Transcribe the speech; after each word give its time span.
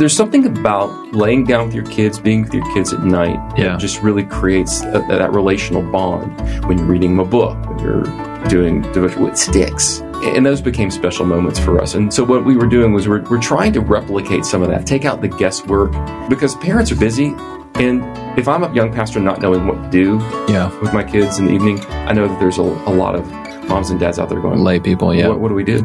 there's 0.00 0.16
something 0.16 0.46
about 0.46 0.90
laying 1.12 1.44
down 1.44 1.66
with 1.66 1.74
your 1.74 1.84
kids, 1.84 2.18
being 2.18 2.42
with 2.42 2.54
your 2.54 2.64
kids 2.74 2.92
at 2.94 3.04
night, 3.04 3.38
Yeah. 3.58 3.72
that 3.72 3.80
just 3.80 4.02
really 4.02 4.24
creates 4.24 4.80
a, 4.82 5.04
that 5.08 5.32
relational 5.34 5.82
bond 5.82 6.40
when 6.66 6.78
you're 6.78 6.86
reading 6.86 7.10
them 7.16 7.26
a 7.26 7.30
book, 7.30 7.54
when 7.68 7.78
you're 7.80 8.48
doing 8.48 8.80
devotion 8.92 9.22
with 9.24 9.36
sticks. 9.36 10.00
And 10.22 10.44
those 10.46 10.62
became 10.62 10.90
special 10.90 11.26
moments 11.26 11.58
for 11.58 11.80
us. 11.82 11.94
And 11.94 12.12
so 12.12 12.24
what 12.24 12.46
we 12.46 12.56
were 12.56 12.66
doing 12.66 12.92
was 12.94 13.08
we're, 13.08 13.22
we're 13.24 13.40
trying 13.42 13.74
to 13.74 13.80
replicate 13.80 14.46
some 14.46 14.62
of 14.62 14.68
that, 14.70 14.86
take 14.86 15.04
out 15.04 15.20
the 15.20 15.28
guesswork, 15.28 15.92
because 16.30 16.54
parents 16.56 16.90
are 16.90 16.96
busy. 16.96 17.34
And 17.74 18.02
if 18.38 18.48
I'm 18.48 18.62
a 18.64 18.72
young 18.74 18.92
pastor 18.92 19.20
not 19.20 19.40
knowing 19.42 19.66
what 19.66 19.82
to 19.82 19.90
do 19.90 20.18
Yeah. 20.50 20.70
with 20.80 20.94
my 20.94 21.04
kids 21.04 21.38
in 21.38 21.44
the 21.44 21.52
evening, 21.52 21.78
I 22.08 22.14
know 22.14 22.26
that 22.26 22.40
there's 22.40 22.56
a, 22.58 22.62
a 22.62 22.92
lot 22.92 23.14
of 23.16 23.30
moms 23.68 23.90
and 23.90 24.00
dads 24.00 24.18
out 24.18 24.30
there 24.30 24.40
going, 24.40 24.60
Lay 24.60 24.80
people. 24.80 25.14
Yeah. 25.14 25.28
what, 25.28 25.40
what 25.40 25.48
do 25.48 25.54
we 25.54 25.64
do? 25.64 25.78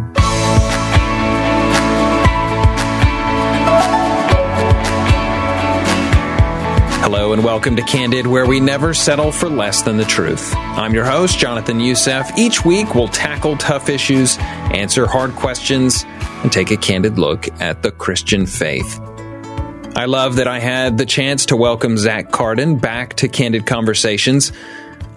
And 7.36 7.44
welcome 7.44 7.76
to 7.76 7.82
Candid, 7.82 8.26
where 8.26 8.46
we 8.46 8.62
never 8.62 8.94
settle 8.94 9.30
for 9.30 9.50
less 9.50 9.82
than 9.82 9.98
the 9.98 10.06
truth. 10.06 10.56
I'm 10.56 10.94
your 10.94 11.04
host, 11.04 11.38
Jonathan 11.38 11.82
Youssef. 11.82 12.32
Each 12.38 12.64
week, 12.64 12.96
we'll 12.96 13.10
tackle 13.10 13.58
tough 13.58 13.90
issues, 13.90 14.38
answer 14.40 15.06
hard 15.06 15.32
questions, 15.32 16.06
and 16.44 16.50
take 16.50 16.72
a 16.72 16.78
candid 16.78 17.20
look 17.20 17.50
at 17.60 17.84
the 17.84 17.92
Christian 17.92 18.46
faith. 18.46 19.02
I 19.98 20.06
love 20.06 20.38
that 20.38 20.48
I 20.48 20.60
had 20.60 20.98
the 20.98 21.06
chance 21.06 21.48
to 21.48 21.58
welcome 21.58 21.98
Zack 21.98 22.32
Carden 22.32 22.78
back 22.78 23.16
to 23.16 23.28
Candid 23.28 23.66
Conversations. 23.66 24.54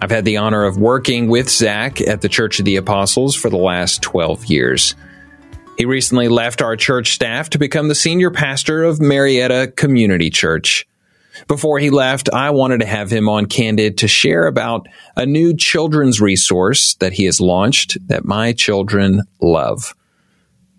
I've 0.03 0.11
had 0.11 0.25
the 0.25 0.39
honor 0.39 0.65
of 0.65 0.77
working 0.77 1.29
with 1.29 1.49
Zack 1.49 2.01
at 2.01 2.21
the 2.21 2.29
Church 2.29 2.59
of 2.59 2.65
the 2.65 2.75
Apostles 2.75 3.37
for 3.37 3.49
the 3.49 3.59
last 3.59 4.03
12 4.03 4.47
years. 4.47 4.97
He 5.77 5.85
recently 5.85 6.27
left 6.27 6.63
our 6.63 6.75
church 6.75 7.13
staff 7.13 7.51
to 7.51 7.61
become 7.61 7.87
the 7.87 7.95
senior 7.95 8.33
pastor 8.33 8.83
of 8.83 9.01
Marietta 9.01 9.73
Community 9.77 10.31
Church. 10.31 10.85
Before 11.47 11.79
he 11.79 11.91
left, 11.91 12.29
I 12.33 12.51
wanted 12.51 12.81
to 12.81 12.87
have 12.87 13.11
him 13.11 13.29
on 13.29 13.47
Candid 13.47 13.99
to 13.99 14.09
share 14.09 14.47
about 14.47 14.89
a 15.17 15.27
new 15.27 15.57
children's 15.57 16.21
resource 16.21 16.95
that 16.95 17.13
he 17.13 17.25
has 17.25 17.41
launched 17.41 17.97
that 18.09 18.25
my 18.25 18.53
children 18.53 19.23
love. 19.41 19.95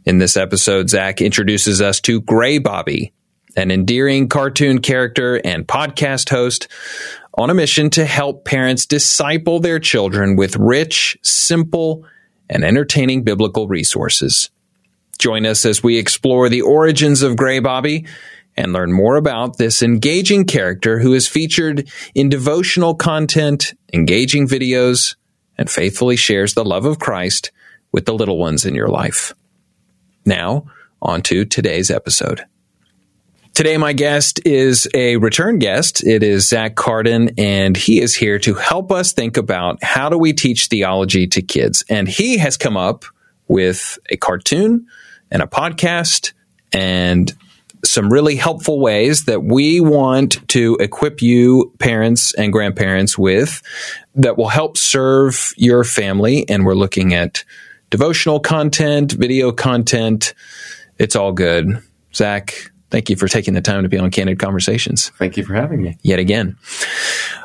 In 0.05 0.17
this 0.17 0.37
episode, 0.37 0.89
Zack 0.89 1.21
introduces 1.21 1.81
us 1.81 2.01
to 2.01 2.21
Greybobby, 2.21 3.11
an 3.55 3.71
endearing 3.71 4.27
cartoon 4.27 4.79
character 4.79 5.35
and 5.35 5.67
podcast 5.67 6.29
host 6.29 6.67
on 7.33 7.49
a 7.49 7.53
mission 7.53 7.89
to 7.91 8.05
help 8.05 8.43
parents 8.43 8.85
disciple 8.85 9.59
their 9.59 9.79
children 9.79 10.35
with 10.35 10.57
rich, 10.57 11.17
simple, 11.21 12.05
and 12.49 12.63
entertaining 12.63 13.23
biblical 13.23 13.67
resources. 13.67 14.49
Join 15.19 15.45
us 15.45 15.65
as 15.65 15.83
we 15.83 15.97
explore 15.97 16.49
the 16.49 16.61
origins 16.61 17.21
of 17.21 17.35
Greybobby 17.35 18.07
and 18.59 18.73
learn 18.73 18.91
more 18.91 19.15
about 19.15 19.57
this 19.57 19.81
engaging 19.81 20.43
character 20.43 20.99
who 20.99 21.13
is 21.13 21.29
featured 21.29 21.89
in 22.13 22.27
devotional 22.27 22.93
content, 22.93 23.73
engaging 23.93 24.49
videos, 24.49 25.15
and 25.57 25.69
faithfully 25.69 26.17
shares 26.17 26.53
the 26.53 26.65
love 26.65 26.83
of 26.83 26.99
Christ 26.99 27.51
with 27.93 28.05
the 28.05 28.13
little 28.13 28.37
ones 28.37 28.65
in 28.65 28.75
your 28.75 28.89
life. 28.89 29.33
Now, 30.25 30.65
on 31.01 31.21
to 31.23 31.45
today's 31.45 31.89
episode. 31.89 32.45
Today, 33.53 33.77
my 33.77 33.93
guest 33.93 34.45
is 34.45 34.89
a 34.93 35.15
return 35.15 35.59
guest. 35.59 36.05
It 36.05 36.21
is 36.21 36.49
Zack 36.49 36.75
Carden, 36.75 37.31
and 37.37 37.77
he 37.77 38.01
is 38.01 38.13
here 38.13 38.39
to 38.39 38.55
help 38.55 38.91
us 38.91 39.13
think 39.13 39.37
about 39.37 39.81
how 39.81 40.09
do 40.09 40.17
we 40.17 40.33
teach 40.33 40.67
theology 40.67 41.27
to 41.27 41.41
kids. 41.41 41.85
And 41.89 42.09
he 42.09 42.37
has 42.39 42.57
come 42.57 42.75
up 42.75 43.05
with 43.47 43.97
a 44.09 44.17
cartoon 44.17 44.85
and 45.31 45.41
a 45.41 45.47
podcast 45.47 46.33
and 46.73 47.33
some 47.89 48.11
really 48.11 48.35
helpful 48.35 48.79
ways 48.79 49.25
that 49.25 49.43
we 49.43 49.81
want 49.81 50.47
to 50.49 50.77
equip 50.79 51.21
you, 51.21 51.73
parents 51.79 52.33
and 52.35 52.53
grandparents, 52.53 53.17
with 53.17 53.61
that 54.15 54.37
will 54.37 54.47
help 54.47 54.77
serve 54.77 55.53
your 55.57 55.83
family. 55.83 56.47
And 56.47 56.65
we're 56.65 56.75
looking 56.75 57.13
at 57.13 57.43
devotional 57.89 58.39
content, 58.39 59.13
video 59.13 59.51
content. 59.51 60.33
It's 60.99 61.15
all 61.15 61.31
good. 61.31 61.81
Zack, 62.13 62.71
thank 62.91 63.09
you 63.09 63.15
for 63.15 63.27
taking 63.27 63.55
the 63.55 63.61
time 63.61 63.83
to 63.83 63.89
be 63.89 63.97
on 63.97 64.11
Candid 64.11 64.39
Conversations 64.39 65.09
Thank 65.17 65.37
you 65.37 65.43
for 65.43 65.55
having 65.55 65.81
me. 65.81 65.97
yet 66.03 66.19
again. 66.19 66.57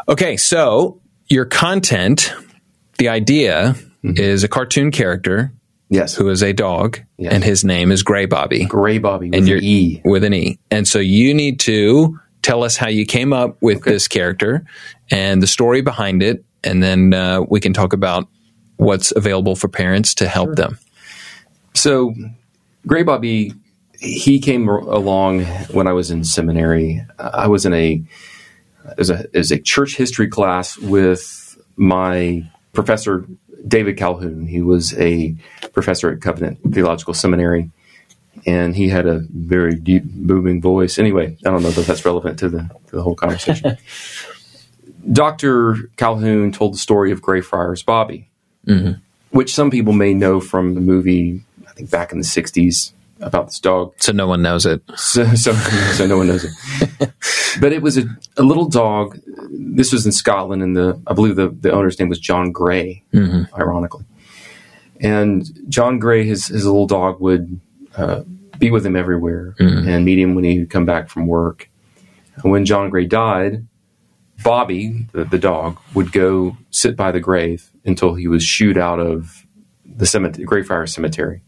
Okay, 0.08 0.36
so 0.36 1.00
your 1.28 1.46
content, 1.46 2.34
the 2.98 3.08
idea 3.08 3.76
mm-hmm. 4.04 4.12
is 4.16 4.44
a 4.44 4.48
cartoon 4.48 4.90
character 4.90 5.52
Yes. 5.94 6.14
who 6.14 6.28
is 6.28 6.42
a 6.42 6.52
dog, 6.52 6.98
Yes. 7.18 7.32
and 7.32 7.44
his 7.44 7.64
name 7.64 7.92
is 7.92 8.02
Greybobby 8.02 8.68
Gray 8.68 8.98
Bobby 8.98 9.30
with 9.30 9.38
and 9.38 9.48
an 9.48 9.60
E. 9.62 10.00
with 10.04 10.24
an 10.24 10.34
E. 10.34 10.58
And 10.70 10.86
so 10.88 10.98
you 10.98 11.32
need 11.34 11.60
to 11.60 12.18
tell 12.42 12.62
us 12.64 12.76
how 12.76 12.88
you 12.88 13.06
came 13.06 13.32
up 13.32 13.56
with 13.62 13.84
this 13.84 14.06
character 14.08 14.64
and 15.10 15.42
the 15.42 15.46
story 15.46 15.80
behind 15.80 16.22
it, 16.22 16.44
and 16.62 16.82
then 16.82 17.14
uh, 17.14 17.40
we 17.48 17.60
can 17.60 17.72
talk 17.72 17.92
about 17.92 18.28
what's 18.76 19.12
available 19.14 19.54
for 19.56 19.68
parents 19.68 20.14
to 20.16 20.28
help 20.28 20.56
them. 20.56 20.78
So, 21.74 22.14
Greybobby, 22.86 23.54
he 23.98 24.38
came 24.40 24.68
along 24.68 25.44
when 25.72 25.86
I 25.86 25.92
was 25.92 26.10
in 26.10 26.24
seminary. 26.24 27.04
I 27.18 27.48
was 27.48 27.64
in 27.66 27.72
a 27.74 28.02
as 28.98 29.08
a 29.10 29.26
as 29.34 29.50
a 29.50 29.58
church 29.58 29.96
history 29.96 30.28
class 30.28 30.76
with 30.76 31.58
my 31.76 32.42
professor 32.72 33.26
David 33.66 33.96
Calhoun. 33.96 34.46
He 34.46 34.60
was 34.60 34.96
a 34.98 35.34
professor 35.72 36.10
at 36.10 36.20
Covenant 36.20 36.58
Theological 36.72 37.14
Seminary, 37.14 37.70
and 38.46 38.76
he 38.76 38.88
had 38.88 39.06
a 39.06 39.20
very 39.30 39.74
deep, 39.74 40.04
booming 40.04 40.60
voice. 40.60 40.98
Anyway, 40.98 41.36
I 41.44 41.50
don't 41.50 41.62
know 41.62 41.68
if 41.68 41.86
that's 41.86 42.04
relevant 42.04 42.38
to 42.40 42.48
the 42.48 42.70
to 42.88 42.96
the 42.96 43.02
whole 43.02 43.14
conversation. 43.14 43.76
Dr. 45.12 45.90
Calhoun 45.96 46.52
told 46.52 46.74
the 46.74 46.78
story 46.78 47.12
of 47.12 47.20
Greyfriars 47.20 47.82
Bobby, 47.82 48.30
mm-hmm. 48.66 49.00
which 49.30 49.54
some 49.54 49.70
people 49.70 49.92
may 49.92 50.14
know 50.14 50.40
from 50.40 50.74
the 50.74 50.80
movie, 50.80 51.42
I 51.68 51.72
think 51.72 51.90
back 51.90 52.10
in 52.10 52.18
the 52.18 52.24
60s, 52.24 52.92
about 53.24 53.46
this 53.46 53.60
dog. 53.60 53.94
So 53.98 54.12
no 54.12 54.26
one 54.26 54.42
knows 54.42 54.66
it. 54.66 54.82
So, 54.96 55.24
so, 55.34 55.52
so 55.52 56.06
no 56.06 56.16
one 56.16 56.26
knows 56.26 56.44
it. 56.44 56.52
but 57.60 57.72
it 57.72 57.82
was 57.82 57.96
a, 57.98 58.04
a 58.36 58.42
little 58.42 58.68
dog. 58.68 59.18
This 59.50 59.92
was 59.92 60.06
in 60.06 60.12
Scotland, 60.12 60.62
and 60.62 60.76
the 60.76 61.00
I 61.06 61.14
believe 61.14 61.36
the, 61.36 61.48
the 61.48 61.72
owner's 61.72 61.98
name 61.98 62.08
was 62.08 62.18
John 62.18 62.50
Gray, 62.52 63.04
ironically. 63.56 64.04
And 65.00 65.46
John 65.68 65.98
Gray, 65.98 66.24
his, 66.24 66.46
his 66.48 66.64
little 66.66 66.86
dog, 66.86 67.20
would 67.20 67.60
uh, 67.96 68.22
be 68.58 68.70
with 68.70 68.84
him 68.84 68.96
everywhere 68.96 69.54
and 69.88 70.04
meet 70.04 70.18
him 70.18 70.34
when 70.34 70.44
he 70.44 70.60
would 70.60 70.70
come 70.70 70.86
back 70.86 71.08
from 71.08 71.26
work. 71.26 71.68
And 72.36 72.50
when 72.50 72.64
John 72.64 72.90
Gray 72.90 73.06
died, 73.06 73.66
Bobby, 74.42 75.06
the, 75.12 75.24
the 75.24 75.38
dog, 75.38 75.78
would 75.94 76.10
go 76.12 76.56
sit 76.70 76.96
by 76.96 77.12
the 77.12 77.20
grave 77.20 77.70
until 77.84 78.14
he 78.14 78.26
was 78.26 78.42
shooed 78.42 78.78
out 78.78 78.98
of 78.98 79.46
the 79.84 80.06
cemetery, 80.06 80.44
Greyfriars 80.44 80.92
Cemetery. 80.92 81.42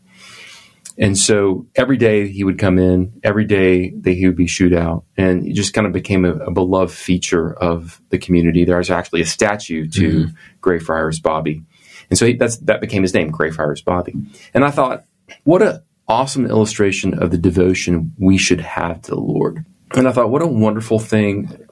And 0.99 1.17
so 1.17 1.67
every 1.75 1.99
day 1.99 2.29
he 2.29 2.43
would 2.43 2.59
come 2.59 2.79
in, 2.79 3.21
every 3.23 3.45
day 3.45 3.91
that 3.91 4.13
he 4.13 4.27
would 4.27 4.37
be 4.37 4.47
shooed 4.47 4.73
out, 4.73 5.05
and 5.17 5.47
it 5.47 5.53
just 5.53 5.75
kind 5.75 5.87
of 5.87 5.93
became 5.93 6.25
a, 6.25 6.33
a 6.33 6.51
beloved 6.51 6.93
feature 6.93 7.53
of 7.53 8.01
the 8.09 8.19
community. 8.19 8.65
There 8.65 8.79
was 8.79 8.91
actually 8.91 9.21
a 9.21 9.27
statue 9.27 9.89
to 9.89 10.11
mm-hmm. 10.11 10.35
Greyfriars 10.61 11.21
Bobby, 11.21 11.63
and 12.09 12.19
so 12.19 12.27
he, 12.27 12.35
that's 12.35 12.57
that 12.59 12.81
became 12.81 13.03
his 13.03 13.13
name, 13.13 13.31
Greyfriars 13.31 13.83
Bobby. 13.83 14.15
And 14.55 14.65
I 14.65 14.71
thought, 14.71 15.05
what 15.45 15.63
a 15.63 15.83
awesome 16.09 16.47
illustration 16.47 17.21
of 17.23 17.31
the 17.31 17.39
devotion 17.39 18.15
we 18.19 18.39
should 18.39 18.61
have 18.61 19.03
to 19.03 19.11
the 19.11 19.21
Lord. 19.21 19.65
And 19.95 20.09
I 20.09 20.13
thought, 20.13 20.31
what 20.31 20.43
a 20.43 20.47
wonderful 20.47 20.99
thing. 20.99 21.67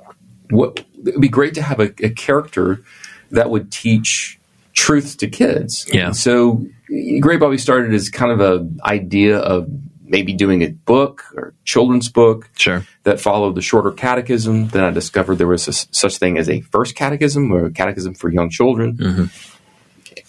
What 0.50 0.84
it 1.06 1.14
would 1.14 1.20
be 1.20 1.28
great 1.28 1.54
to 1.54 1.62
have 1.62 1.80
a, 1.80 1.94
a 2.02 2.10
character 2.10 2.82
that 3.30 3.50
would 3.50 3.72
teach 3.72 4.38
truth 4.74 5.16
to 5.18 5.28
kids. 5.28 5.86
Yeah. 5.92 6.12
So 6.12 6.64
Greybobby 6.90 7.58
started 7.58 7.94
as 7.94 8.08
kind 8.10 8.32
of 8.32 8.40
a 8.40 8.68
idea 8.84 9.38
of 9.38 9.68
maybe 10.06 10.34
doing 10.34 10.62
a 10.62 10.68
book 10.68 11.24
or 11.34 11.54
children's 11.64 12.08
book 12.08 12.50
Sure. 12.56 12.86
that 13.04 13.18
followed 13.20 13.54
the 13.54 13.62
shorter 13.62 13.90
catechism. 13.90 14.68
Then 14.68 14.84
I 14.84 14.90
discovered 14.90 15.36
there 15.36 15.46
was 15.46 15.66
a, 15.66 15.72
such 15.72 16.18
thing 16.18 16.36
as 16.36 16.48
a 16.48 16.60
first 16.60 16.94
catechism 16.94 17.50
or 17.50 17.66
a 17.66 17.70
catechism 17.70 18.14
for 18.14 18.30
young 18.30 18.50
children. 18.50 18.96
Mm-hmm. 18.96 19.24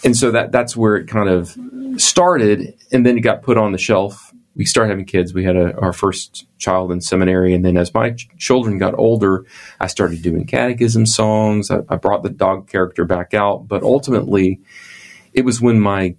And 0.04 0.16
so 0.16 0.32
that 0.32 0.52
that's 0.52 0.76
where 0.78 0.96
it 0.96 1.08
kind 1.08 1.30
of 1.30 1.58
started, 2.00 2.74
and 2.92 3.06
then 3.06 3.18
it 3.18 3.22
got 3.22 3.42
put 3.44 3.58
on 3.58 3.72
the 3.72 3.78
shelf. 3.78 4.25
We 4.56 4.66
started 4.66 4.90
having 4.92 5.06
kids. 5.06 5.34
We 5.34 5.44
had 5.44 5.56
a, 5.58 5.78
our 5.80 5.92
first 5.94 6.48
child 6.58 6.92
in 6.92 7.02
seminary, 7.02 7.54
and 7.54 7.66
then 7.66 7.76
as 7.78 7.94
my 7.94 8.12
ch- 8.12 8.30
children 8.38 8.78
got 8.78 8.98
older, 8.98 9.46
I 9.80 9.88
started 9.88 10.22
doing 10.22 10.46
catechism 10.46 11.06
songs. 11.06 11.70
I, 11.70 11.80
I 11.90 11.98
brought 11.98 12.24
the 12.24 12.30
dog 12.30 12.70
character 12.70 13.04
back 13.06 13.34
out, 13.34 13.68
but 13.68 13.84
ultimately, 13.84 14.62
it 15.34 15.44
was 15.46 15.60
when 15.62 15.80
my 15.80 16.16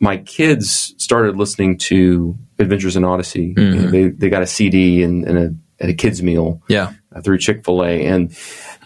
my 0.00 0.16
kids 0.18 0.94
started 0.98 1.36
listening 1.36 1.78
to 1.78 2.36
Adventures 2.58 2.96
in 2.96 3.04
Odyssey. 3.04 3.54
You 3.56 3.64
know, 3.76 3.90
they 3.90 4.08
they 4.08 4.28
got 4.30 4.42
a 4.42 4.46
CD 4.46 5.02
and, 5.02 5.24
and 5.24 5.38
a, 5.38 5.84
at 5.84 5.88
a 5.90 5.94
kids 5.94 6.22
meal 6.22 6.62
Yeah. 6.68 6.92
uh, 7.14 7.20
through 7.20 7.38
Chick 7.38 7.64
fil 7.64 7.84
A. 7.84 8.04
And 8.04 8.36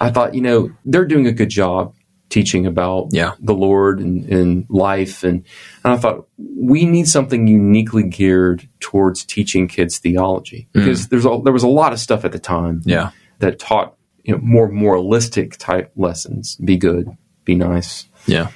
I 0.01 0.11
thought, 0.11 0.35
you 0.35 0.41
know, 0.41 0.71
they're 0.85 1.07
doing 1.07 1.27
a 1.27 1.33
good 1.33 1.49
job. 1.49 1.95
Teaching 2.31 2.65
about 2.65 3.09
Yeah. 3.11 3.33
the 3.41 3.55
Lord 3.55 4.01
and, 4.01 4.25
and 4.27 4.67
life. 4.71 5.23
And, 5.25 5.45
and 5.85 5.93
I 5.93 5.97
thought, 5.97 6.27
we 6.39 6.87
need 6.87 7.09
something 7.09 7.47
uniquely 7.47 8.05
geared 8.05 8.67
towards 8.79 9.25
teaching 9.25 9.69
kids 9.69 9.99
theology 9.99 10.69
mm. 10.69 10.73
because 10.73 11.09
there's 11.09 11.27
a, 11.27 11.41
there 11.45 11.53
was 11.53 11.65
a 11.65 11.69
lot 11.69 11.93
of 11.93 12.01
stuff 12.01 12.25
at 12.25 12.33
the 12.33 12.39
time 12.39 12.83
Yeah. 12.87 13.11
that 13.41 13.59
taught 13.59 13.97
you 14.23 14.35
know, 14.35 14.41
more 14.43 14.69
moralistic 14.71 15.57
type 15.59 15.91
lessons 15.97 16.57
be 16.57 16.77
good, 16.77 17.09
be 17.45 17.55
nice. 17.57 18.07
Yeah. 18.27 18.51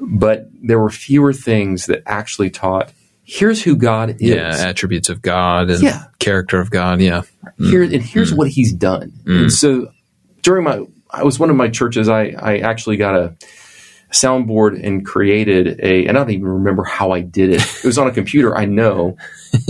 But 0.00 0.48
there 0.62 0.80
were 0.80 0.90
fewer 0.90 1.32
things 1.32 1.86
that 1.86 2.02
actually 2.06 2.50
taught 2.50 2.92
here's 3.22 3.62
who 3.62 3.76
God 3.76 4.10
is. 4.10 4.22
Yeah. 4.22 4.54
Attributes 4.68 5.08
of 5.08 5.22
God 5.22 5.70
and 5.70 5.82
Yeah. 5.82 6.04
character 6.18 6.60
of 6.60 6.70
God. 6.70 7.00
Yeah. 7.00 7.22
here 7.58 7.86
mm. 7.86 7.94
and 7.94 8.02
here's 8.02 8.32
mm. 8.32 8.38
what 8.38 8.48
he's 8.48 8.72
done. 8.72 9.12
And 9.24 9.52
so 9.52 9.88
during 10.42 10.64
my 10.64 10.84
I 11.14 11.22
was 11.22 11.38
one 11.38 11.50
of 11.50 11.56
my 11.56 11.68
churches 11.68 12.08
I 12.08 12.34
I 12.38 12.58
actually 12.58 12.96
got 12.96 13.14
a 13.14 13.36
soundboard 14.12 14.80
and 14.86 15.04
created 15.04 15.80
a 15.80 16.06
and 16.06 16.16
I 16.16 16.20
don't 16.20 16.30
even 16.30 16.46
remember 16.46 16.84
how 16.84 17.10
I 17.10 17.20
did 17.20 17.50
it. 17.50 17.60
It 17.60 17.84
was 17.84 17.98
on 17.98 18.06
a 18.06 18.12
computer, 18.12 18.56
I 18.56 18.64
know. 18.64 19.16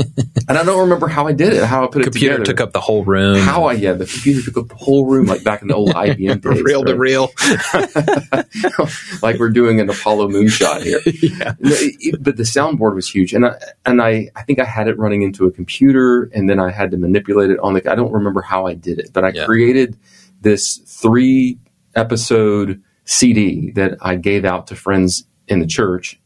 and 0.49 0.59
I 0.59 0.65
don't 0.65 0.81
remember 0.81 1.09
how 1.09 1.27
I 1.27 1.33
did 1.33 1.55
it, 1.55 1.65
how 1.65 1.85
I 1.85 1.87
put 1.87 2.03
Computer 2.03 2.35
it 2.35 2.39
together. 2.39 2.45
took 2.53 2.61
up 2.61 2.73
the 2.73 2.81
whole 2.81 3.05
room. 3.05 3.39
how 3.39 3.65
I 3.65 3.73
yeah, 3.75 3.93
the 3.93 4.05
computer 4.07 4.43
took 4.43 4.59
up 4.59 4.69
the 4.69 4.75
whole 4.85 5.07
room 5.07 5.27
like 5.27 5.45
back 5.45 5.63
in 5.63 5.69
the 5.69 5.75
old 5.75 5.91
IBM 5.95 6.43
days. 6.43 6.63
reel 6.63 6.85
to 6.85 6.95
right? 6.95 6.99
reel. 7.01 7.31
like 9.23 9.39
we're 9.39 9.51
doing 9.51 9.81
an 9.81 9.89
Apollo 9.91 10.29
moonshot 10.29 10.83
here. 10.83 11.01
yeah. 11.23 11.55
No, 11.61 11.71
it- 11.75 11.97
it- 12.01 12.23
but 12.23 12.37
the 12.37 12.43
soundboard 12.43 12.95
was 12.95 13.09
huge, 13.09 13.33
and 13.33 13.47
I, 13.47 13.57
and 13.87 14.01
I, 14.03 14.31
I 14.37 14.43
think 14.43 14.59
I 14.59 14.65
had 14.65 14.89
it 14.89 14.99
running 14.99 15.23
into 15.23 15.47
a 15.47 15.51
computer, 15.51 16.25
and 16.35 16.49
then 16.49 16.59
I 16.61 16.71
had 16.71 16.91
to 16.93 16.97
manipulate 16.97 17.51
it 17.51 17.59
on 17.61 17.75
the. 17.75 17.91
I 17.91 17.95
don't 17.95 18.13
remember 18.13 18.43
how 18.43 18.67
I 18.67 18.75
did 18.75 18.99
it, 18.99 19.11
but 19.13 19.25
I 19.25 19.31
Yeah. 19.31 19.45
created 19.47 19.97
this 20.45 20.79
three 20.87 21.59
episode 21.97 22.81
CD 23.05 23.73
that 23.73 23.99
I 24.01 24.15
gave 24.15 24.45
out 24.45 24.69
to 24.69 24.77
friends 24.77 25.27
in 25.49 25.59
the 25.59 25.67
church, 25.67 26.21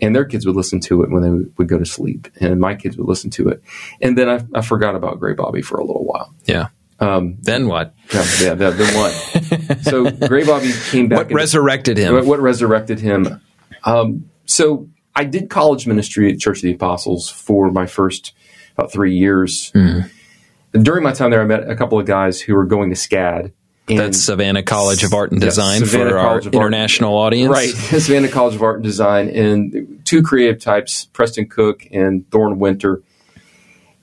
and 0.00 0.14
their 0.14 0.24
kids 0.24 0.44
would 0.46 0.56
listen 0.56 0.80
to 0.80 1.02
it 1.02 1.10
when 1.10 1.22
they 1.22 1.48
would 1.56 1.68
go 1.68 1.78
to 1.78 1.86
sleep, 1.86 2.28
and 2.40 2.60
my 2.60 2.74
kids 2.74 2.98
would 2.98 3.08
listen 3.08 3.30
to 3.30 3.48
it, 3.48 3.62
and 4.02 4.18
then 4.18 4.28
I, 4.28 4.40
I 4.54 4.60
forgot 4.60 4.94
about 4.94 5.18
Greybobby 5.18 5.64
for 5.64 5.78
a 5.78 5.84
little 5.84 6.04
while. 6.04 6.34
Yeah. 6.44 6.68
Um, 7.00 7.38
Then 7.40 7.66
what? 7.66 7.94
yeah, 8.12 8.24
yeah, 8.42 8.54
the, 8.54 8.70
the 8.72 8.84
one. 8.94 9.80
so 9.82 10.04
Greybobby 10.04 10.90
came 10.90 11.08
back. 11.08 11.18
What 11.18 11.32
resurrected 11.32 11.96
him? 11.96 12.12
what, 12.12 12.26
what 12.26 12.40
resurrected 12.40 13.00
him? 13.00 13.40
Um, 13.84 14.28
so 14.44 14.90
I 15.16 15.24
did 15.24 15.48
college 15.48 15.86
ministry 15.86 16.30
at 16.30 16.38
Church 16.38 16.58
of 16.58 16.62
the 16.62 16.72
Apostles 16.72 17.30
for 17.30 17.70
my 17.70 17.86
first 17.86 18.34
about 18.76 18.92
three 18.92 19.16
years. 19.16 19.72
Mm-hmm. 19.74 20.82
During 20.82 21.02
my 21.02 21.12
time 21.12 21.30
there, 21.30 21.40
I 21.40 21.46
met 21.46 21.68
a 21.68 21.74
couple 21.74 21.98
of 21.98 22.06
guys 22.06 22.40
who 22.40 22.54
were 22.54 22.66
going 22.66 22.90
to 22.90 22.96
SCAD. 22.96 23.52
And, 23.90 23.98
That's 23.98 24.18
Savannah 24.22 24.62
College 24.62 25.02
of 25.04 25.12
Art 25.12 25.32
and 25.32 25.40
Design 25.40 25.84
Savannah 25.84 26.10
for 26.10 26.18
our 26.18 26.24
College 26.28 26.46
Art. 26.46 26.54
international 26.54 27.14
audience. 27.16 27.50
right, 27.52 27.68
Savannah 27.68 28.28
College 28.28 28.54
of 28.54 28.62
Art 28.62 28.76
and 28.76 28.84
Design, 28.84 29.28
and 29.28 30.00
two 30.04 30.22
creative 30.22 30.60
types, 30.60 31.06
Preston 31.06 31.48
Cook 31.48 31.86
and 31.90 32.28
Thorne 32.30 32.58
Winter. 32.58 33.02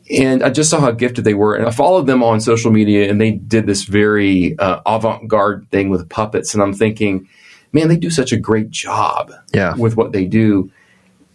And 0.09 0.41
I 0.41 0.49
just 0.49 0.69
saw 0.69 0.79
how 0.79 0.91
gifted 0.91 1.25
they 1.25 1.33
were, 1.33 1.55
and 1.55 1.65
I 1.65 1.71
followed 1.71 2.07
them 2.07 2.23
on 2.23 2.39
social 2.39 2.71
media, 2.71 3.09
and 3.09 3.19
they 3.19 3.31
did 3.31 3.65
this 3.65 3.83
very 3.83 4.57
uh, 4.57 4.79
avant-garde 4.85 5.67
thing 5.69 5.89
with 5.89 6.07
puppets, 6.09 6.53
and 6.53 6.63
I'm 6.63 6.73
thinking, 6.73 7.27
man, 7.73 7.89
they 7.89 7.97
do 7.97 8.09
such 8.09 8.31
a 8.31 8.37
great 8.37 8.69
job 8.69 9.31
Yeah. 9.53 9.75
with 9.75 9.97
what 9.97 10.13
they 10.13 10.23
do. 10.23 10.71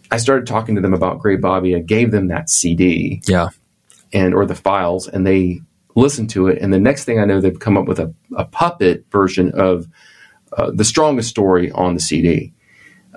I 0.09 0.17
started 0.17 0.47
talking 0.47 0.73
to 0.75 0.81
them 0.81 0.93
about 0.93 1.19
Greybobby. 1.19 1.75
I 1.75 1.79
gave 1.79 2.09
them 2.11 2.29
that 2.29 2.49
CD 2.49 3.21
Yeah. 3.27 3.49
and 4.11 4.33
or 4.33 4.45
the 4.47 4.55
files, 4.55 5.07
and 5.07 5.25
they 5.25 5.61
listened 5.95 6.29
to 6.31 6.47
it. 6.47 6.61
And 6.61 6.73
the 6.73 6.79
next 6.79 7.03
thing 7.05 7.19
I 7.19 7.25
know, 7.25 7.39
they've 7.41 7.59
come 7.59 7.77
up 7.77 7.85
with 7.85 7.99
a, 7.99 8.13
a 8.35 8.45
puppet 8.45 9.05
version 9.11 9.51
of 9.53 9.87
uh, 10.57 10.71
the 10.73 10.83
strongest 10.83 11.29
story 11.29 11.71
on 11.71 11.93
the 11.93 11.99
CD 11.99 12.53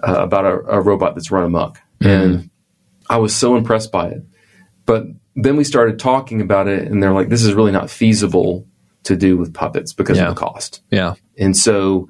uh, 0.06 0.22
about 0.22 0.44
a, 0.44 0.58
a 0.76 0.80
robot 0.80 1.14
that's 1.14 1.30
run 1.30 1.44
amok. 1.44 1.80
And 2.00 2.50
I 3.08 3.16
was 3.18 3.34
so 3.34 3.56
impressed 3.56 3.90
by 3.92 4.08
it. 4.08 4.22
But 4.84 5.04
then 5.34 5.56
we 5.56 5.64
started 5.64 5.98
talking 5.98 6.40
about 6.40 6.68
it, 6.68 6.86
and 6.86 7.02
they're 7.02 7.12
like, 7.12 7.28
"This 7.28 7.42
is 7.44 7.52
really 7.54 7.72
not 7.72 7.90
feasible 7.90 8.66
to 9.04 9.16
do 9.16 9.36
with 9.36 9.52
puppets 9.52 9.92
because 9.92 10.16
Yeah. 10.18 10.28
of 10.28 10.34
the 10.34 10.40
cost." 10.40 10.82
Yeah. 10.90 11.14
And 11.38 11.56
so, 11.56 12.08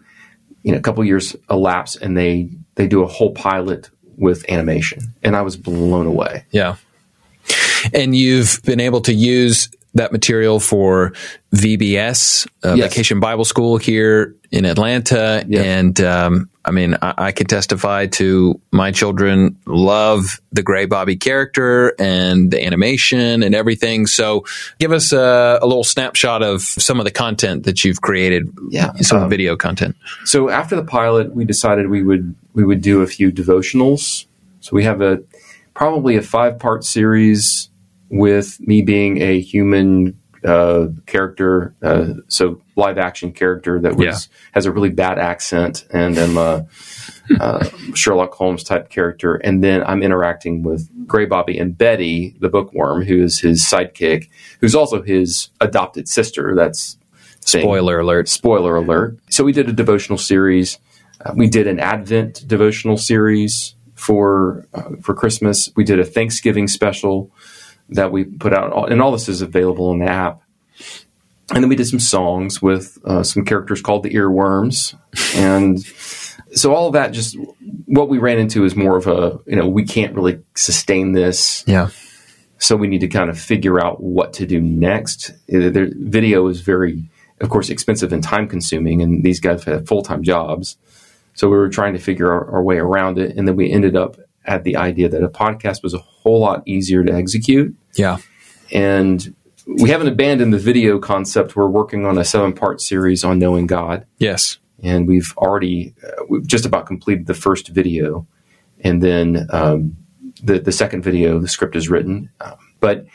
you 0.63 0.73
know, 0.73 0.79
a 0.79 0.81
couple 0.81 1.03
years 1.05 1.35
elapse, 1.51 1.97
and 1.97 2.17
they 2.17 2.51
they 2.75 2.87
do 2.87 3.03
a 3.03 3.07
whole 3.07 3.33
pilot 3.33 3.91
with 4.17 4.49
animation, 4.51 5.15
and 5.23 5.35
I 5.37 5.43
was 5.43 5.57
blown 5.57 6.07
away. 6.07 6.45
Yeah. 6.51 6.77
And 7.95 8.15
you've 8.17 8.61
been 8.65 8.81
able 8.81 9.01
to 9.03 9.13
use 9.15 9.69
that 9.97 10.13
material 10.13 10.61
for 10.61 11.13
VBS, 11.55 12.47
uh, 12.65 12.75
Yes. 12.75 12.89
Vacation 12.93 13.21
Bible 13.21 13.45
School 13.45 13.77
here 13.79 14.35
in 14.51 14.65
Atlanta. 14.65 15.45
And 15.53 16.01
um, 16.01 16.49
I 16.65 16.71
mean, 16.71 16.97
I, 17.03 17.15
I 17.19 17.33
can 17.33 17.47
testify 17.47 18.07
to 18.07 18.61
my 18.73 18.93
children 18.93 19.57
love 19.67 20.41
the 20.53 20.63
Greybobby 20.63 21.19
character 21.19 21.95
and 21.99 22.51
the 22.51 22.65
animation 22.65 23.43
and 23.43 23.55
everything. 23.55 24.07
So 24.07 24.45
give 24.79 24.93
us 24.93 25.13
a, 25.13 25.59
a 25.63 25.67
little 25.67 25.85
snapshot 25.85 26.43
of 26.43 26.63
some 26.63 26.99
of 27.01 27.05
the 27.05 27.11
content 27.11 27.65
that 27.65 27.85
you've 27.85 28.01
created, 28.01 28.51
Yeah. 28.71 28.93
some 29.01 29.23
Um, 29.25 29.31
video 29.31 29.57
content. 29.57 29.97
So 30.25 30.49
after 30.51 30.77
the 30.77 30.85
pilot, 30.85 31.35
we 31.35 31.45
decided 31.45 31.89
we 31.89 32.03
would 32.03 32.35
we 32.55 32.65
would 32.65 32.81
do 32.83 33.03
a 33.03 33.07
few 33.07 33.31
devotionals. 33.33 34.27
So 34.61 34.75
we 34.77 34.85
have 34.85 35.01
a 35.01 35.21
probably 35.75 36.17
a 36.17 36.23
five 36.23 36.59
part 36.59 36.85
series 36.85 37.69
with 38.11 38.59
me 38.61 38.83
being 38.83 39.21
a 39.21 39.41
human 39.41 40.19
uh, 40.45 40.87
character, 41.07 41.75
uh, 41.83 42.13
so 42.29 42.61
live 42.77 42.99
action 42.99 43.33
character 43.33 43.81
that 43.81 43.97
was 43.97 44.05
Yeah. 44.07 44.37
has 44.53 44.65
a 44.67 44.71
really 44.71 44.91
bad 44.91 45.19
accent, 45.19 45.85
and 45.93 46.17
I'm 46.19 46.37
a, 46.37 46.67
uh 47.41 47.69
Sherlock 47.95 48.33
Holmes 48.35 48.63
type 48.63 48.89
character, 48.89 49.35
and 49.37 49.65
then 49.65 49.83
I'm 49.85 50.03
interacting 50.03 50.63
with 50.63 50.89
Greybobby 51.09 51.61
and 51.61 51.77
Betty, 51.77 52.37
the 52.39 52.49
bookworm, 52.49 53.03
who 53.03 53.25
is 53.25 53.41
his 53.41 53.63
sidekick, 53.65 54.29
who's 54.61 54.75
also 54.77 55.03
his 55.03 55.49
adopted 55.61 56.09
sister. 56.09 56.55
That's 56.55 56.97
saying- 57.41 57.65
Spoiler 57.65 57.99
alert. 57.99 58.29
spoiler 58.29 58.77
alert. 58.77 59.19
So 59.31 59.43
we 59.43 59.53
did 59.53 59.69
a 59.69 59.73
devotional 59.73 60.19
series. 60.19 60.79
Uh, 61.25 61.33
we 61.35 61.49
did 61.49 61.67
an 61.67 61.81
Advent 61.81 62.45
devotional 62.47 62.99
series 62.99 63.75
for 63.95 64.67
uh, 64.75 64.91
for 65.03 65.15
Christmas. 65.15 65.71
We 65.75 65.83
did 65.83 65.99
a 65.99 66.05
Thanksgiving 66.05 66.69
special 66.69 67.33
that 67.91 68.13
we 68.13 68.25
put 68.25 68.53
out, 68.53 68.91
and 68.91 69.01
all 69.01 69.13
this 69.13 69.29
is 69.29 69.43
available 69.43 69.93
in 69.93 70.01
the 70.01 70.07
app. 70.11 70.41
And 71.53 71.63
then 71.63 71.69
we 71.69 71.77
did 71.77 71.87
some 71.87 72.01
songs 72.01 72.61
with 72.61 72.99
uh, 73.05 73.23
some 73.23 73.45
characters 73.45 73.81
called 73.81 74.03
the 74.03 74.11
Earworms, 74.15 74.95
and 75.37 75.79
so 76.57 76.75
all 76.75 76.89
of 76.89 76.95
that 76.95 77.13
just 77.13 77.37
what 77.87 78.09
we 78.09 78.19
ran 78.19 78.39
into 78.39 78.65
is 78.65 78.75
more 78.75 78.97
of 78.97 79.07
a 79.07 79.39
you 79.47 79.55
know 79.57 79.69
we 79.69 79.85
can't 79.85 80.15
really 80.15 80.41
sustain 80.55 81.13
this 81.13 81.63
Yeah. 81.67 81.91
so 82.59 82.75
we 82.75 82.89
need 82.89 83.01
to 83.03 83.09
kind 83.09 83.31
of 83.31 83.39
figure 83.39 83.85
out 83.85 84.03
what 84.03 84.33
to 84.35 84.47
do 84.47 84.61
next. 84.61 85.31
Uh, 85.53 85.71
The 85.71 85.93
video 85.97 86.49
is 86.49 86.61
very, 86.63 87.09
of 87.41 87.49
course, 87.49 87.71
expensive 87.71 88.13
and 88.13 88.23
time 88.25 88.49
consuming, 88.49 89.01
and 89.01 89.23
these 89.23 89.39
guys 89.39 89.63
have 89.65 89.87
full 89.87 90.03
time 90.03 90.25
jobs. 90.25 90.77
So 91.35 91.49
we 91.49 91.57
were 91.57 91.69
trying 91.69 91.93
to 91.93 92.01
figure 92.01 92.33
our, 92.33 92.51
our 92.57 92.63
way 92.63 92.79
around 92.79 93.19
it, 93.19 93.37
and 93.37 93.47
then 93.47 93.55
we 93.57 93.71
ended 93.71 93.95
up 93.95 94.17
at 94.47 94.65
the 94.65 94.77
idea 94.77 95.09
that 95.09 95.23
a 95.23 95.29
podcast 95.29 95.83
was 95.83 95.93
a 95.95 95.99
whole 95.99 96.41
lot 96.41 96.63
easier 96.67 97.05
to 97.05 97.13
execute. 97.13 97.75
Yeah. 97.95 98.19
And 98.73 99.35
we 99.67 99.91
haven't 99.91 100.09
abandoned 100.09 100.53
the 100.53 100.59
video 100.59 100.99
concept. 100.99 101.57
We're 101.57 101.69
working 101.69 102.07
on 102.07 102.19
a 102.19 102.25
seven 102.25 102.53
part 102.53 102.81
series 102.81 103.25
on 103.25 103.39
knowing 103.39 103.67
God 103.67 104.07
Yes. 104.19 104.59
and 104.83 105.07
we've 105.09 105.33
already 105.37 105.95
uh, 106.05 106.25
we've 106.29 106.47
just 106.47 106.65
about 106.67 106.87
completed 106.87 107.27
the 107.27 107.35
first 107.35 107.69
video, 107.69 108.27
and 108.81 109.03
then 109.03 109.47
um, 109.51 109.97
the 110.43 110.59
the 110.61 110.73
second 110.73 111.03
video, 111.03 111.39
the 111.41 111.49
script 111.49 111.75
is 111.77 111.89
written. 111.89 112.31
Um, 112.41 112.55
but 112.81 113.07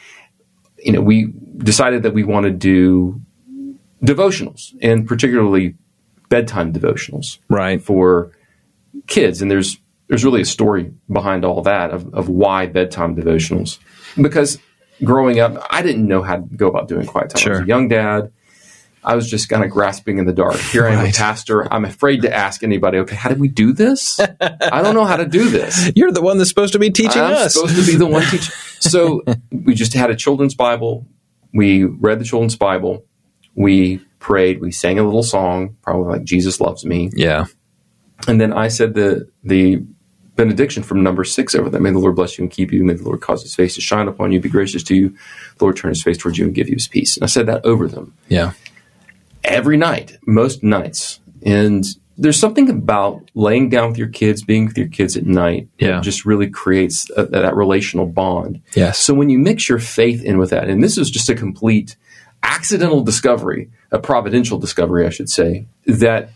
you 0.83 0.91
know, 0.91 1.01
we 1.01 1.31
decided 1.57 2.03
that 2.03 2.13
we 2.13 2.23
want 2.23 2.45
to 2.45 2.51
do 2.51 3.21
devotionals, 4.03 4.73
and 4.81 5.07
particularly 5.07 5.75
bedtime 6.29 6.73
devotionals 6.73 7.39
Right. 7.49 7.81
for 7.81 8.31
kids. 9.07 9.41
And 9.41 9.51
there's 9.51 9.77
there's 10.11 10.25
really 10.25 10.41
a 10.41 10.45
story 10.45 10.91
behind 11.09 11.45
all 11.45 11.61
that 11.61 11.91
of, 11.91 12.13
of 12.13 12.27
why 12.27 12.65
bedtime 12.65 13.15
devotionals. 13.15 13.79
Because 14.21 14.59
growing 15.01 15.39
up, 15.39 15.65
I 15.69 15.81
didn't 15.81 16.05
know 16.05 16.21
how 16.21 16.35
to 16.35 16.41
go 16.41 16.67
about 16.67 16.89
doing 16.89 17.05
quiet 17.05 17.29
time. 17.29 17.47
I 17.47 17.51
was 17.51 17.61
a 17.61 17.65
young 17.65 17.87
dad. 17.87 18.29
I 19.05 19.15
was 19.15 19.29
just 19.29 19.47
kind 19.47 19.63
of 19.63 19.71
grasping 19.71 20.17
in 20.17 20.25
the 20.25 20.33
dark. 20.33 20.57
Here 20.57 20.85
I 20.85 20.95
am, 20.95 21.05
a 21.05 21.13
pastor. 21.13 21.73
I'm 21.73 21.85
afraid 21.85 22.23
to 22.23 22.35
ask 22.35 22.61
anybody, 22.61 22.97
okay, 22.97 23.15
how 23.15 23.29
did 23.29 23.39
we 23.39 23.47
do 23.47 23.71
this? 23.71 24.19
I 24.19 24.81
don't 24.81 24.95
know 24.95 25.05
how 25.05 25.15
to 25.15 25.25
do 25.25 25.49
this. 25.49 25.89
You're 25.95 26.11
the 26.11 26.21
one 26.21 26.37
that's 26.37 26.49
supposed 26.49 26.73
to 26.73 26.79
be 26.79 26.89
teaching 26.89 27.21
I'm 27.21 27.33
us. 27.33 27.53
supposed 27.53 27.77
to 27.77 27.89
be 27.89 27.95
the 27.97 28.05
one 28.05 28.23
teaching. 28.23 28.53
So 28.81 29.21
we 29.49 29.75
just 29.75 29.93
had 29.93 30.09
a 30.09 30.15
children's 30.15 30.55
Bible. 30.55 31.07
We 31.53 31.85
read 31.85 32.19
the 32.19 32.25
children's 32.25 32.57
Bible. 32.57 33.05
We 33.55 33.99
prayed. 34.19 34.59
We 34.59 34.73
sang 34.73 34.99
a 34.99 35.03
little 35.03 35.23
song, 35.23 35.77
probably 35.81 36.17
like 36.17 36.25
Jesus 36.25 36.59
loves 36.59 36.83
me. 36.83 37.11
yeah. 37.15 37.45
And 38.27 38.39
then 38.39 38.53
I 38.53 38.67
said 38.67 38.93
the 38.93 39.29
the 39.43 39.83
benediction 40.43 40.81
from 40.83 41.03
number 41.03 41.23
six 41.23 41.53
over 41.55 41.69
them. 41.69 41.83
May 41.83 41.91
the 41.91 41.99
Lord 41.99 42.15
bless 42.15 42.37
you 42.37 42.43
and 42.43 42.51
keep 42.51 42.71
you. 42.71 42.83
May 42.83 42.93
the 42.95 43.03
Lord 43.03 43.21
cause 43.21 43.43
his 43.43 43.53
face 43.55 43.75
to 43.75 43.81
shine 43.81 44.07
upon 44.07 44.31
you, 44.31 44.39
be 44.39 44.49
gracious 44.49 44.83
to 44.83 44.95
you. 44.95 45.09
The 45.57 45.63
Lord 45.65 45.77
turn 45.77 45.89
his 45.89 46.01
face 46.03 46.17
towards 46.17 46.37
you 46.37 46.45
and 46.45 46.55
give 46.55 46.67
you 46.67 46.75
his 46.75 46.87
peace. 46.87 47.15
And 47.17 47.23
I 47.23 47.27
said 47.27 47.45
that 47.47 47.63
over 47.65 47.87
them 47.87 48.13
Yeah. 48.27 48.53
every 49.43 49.77
night, 49.77 50.17
most 50.25 50.63
nights. 50.63 51.19
And 51.43 51.83
there's 52.17 52.39
something 52.39 52.69
about 52.69 53.29
laying 53.35 53.69
down 53.69 53.89
with 53.89 53.97
your 53.97 54.07
kids, 54.09 54.43
being 54.43 54.65
with 54.65 54.77
your 54.77 54.87
kids 54.87 55.15
at 55.17 55.25
night, 55.25 55.67
Yeah. 55.79 56.01
just 56.01 56.25
really 56.25 56.47
creates 56.49 57.09
a, 57.15 57.25
that 57.25 57.55
relational 57.55 58.05
bond. 58.05 58.61
Yes. 58.75 58.97
So 58.99 59.13
when 59.13 59.29
you 59.29 59.39
mix 59.39 59.69
your 59.69 59.79
faith 59.79 60.23
in 60.23 60.37
with 60.37 60.49
that, 60.51 60.69
and 60.69 60.83
this 60.83 60.97
is 60.97 61.09
just 61.09 61.29
a 61.29 61.35
complete 61.35 61.95
accidental 62.43 63.01
discovery, 63.03 63.69
a 63.91 63.99
providential 63.99 64.57
discovery, 64.57 65.05
I 65.05 65.09
should 65.09 65.29
say, 65.29 65.65
that 65.85 66.31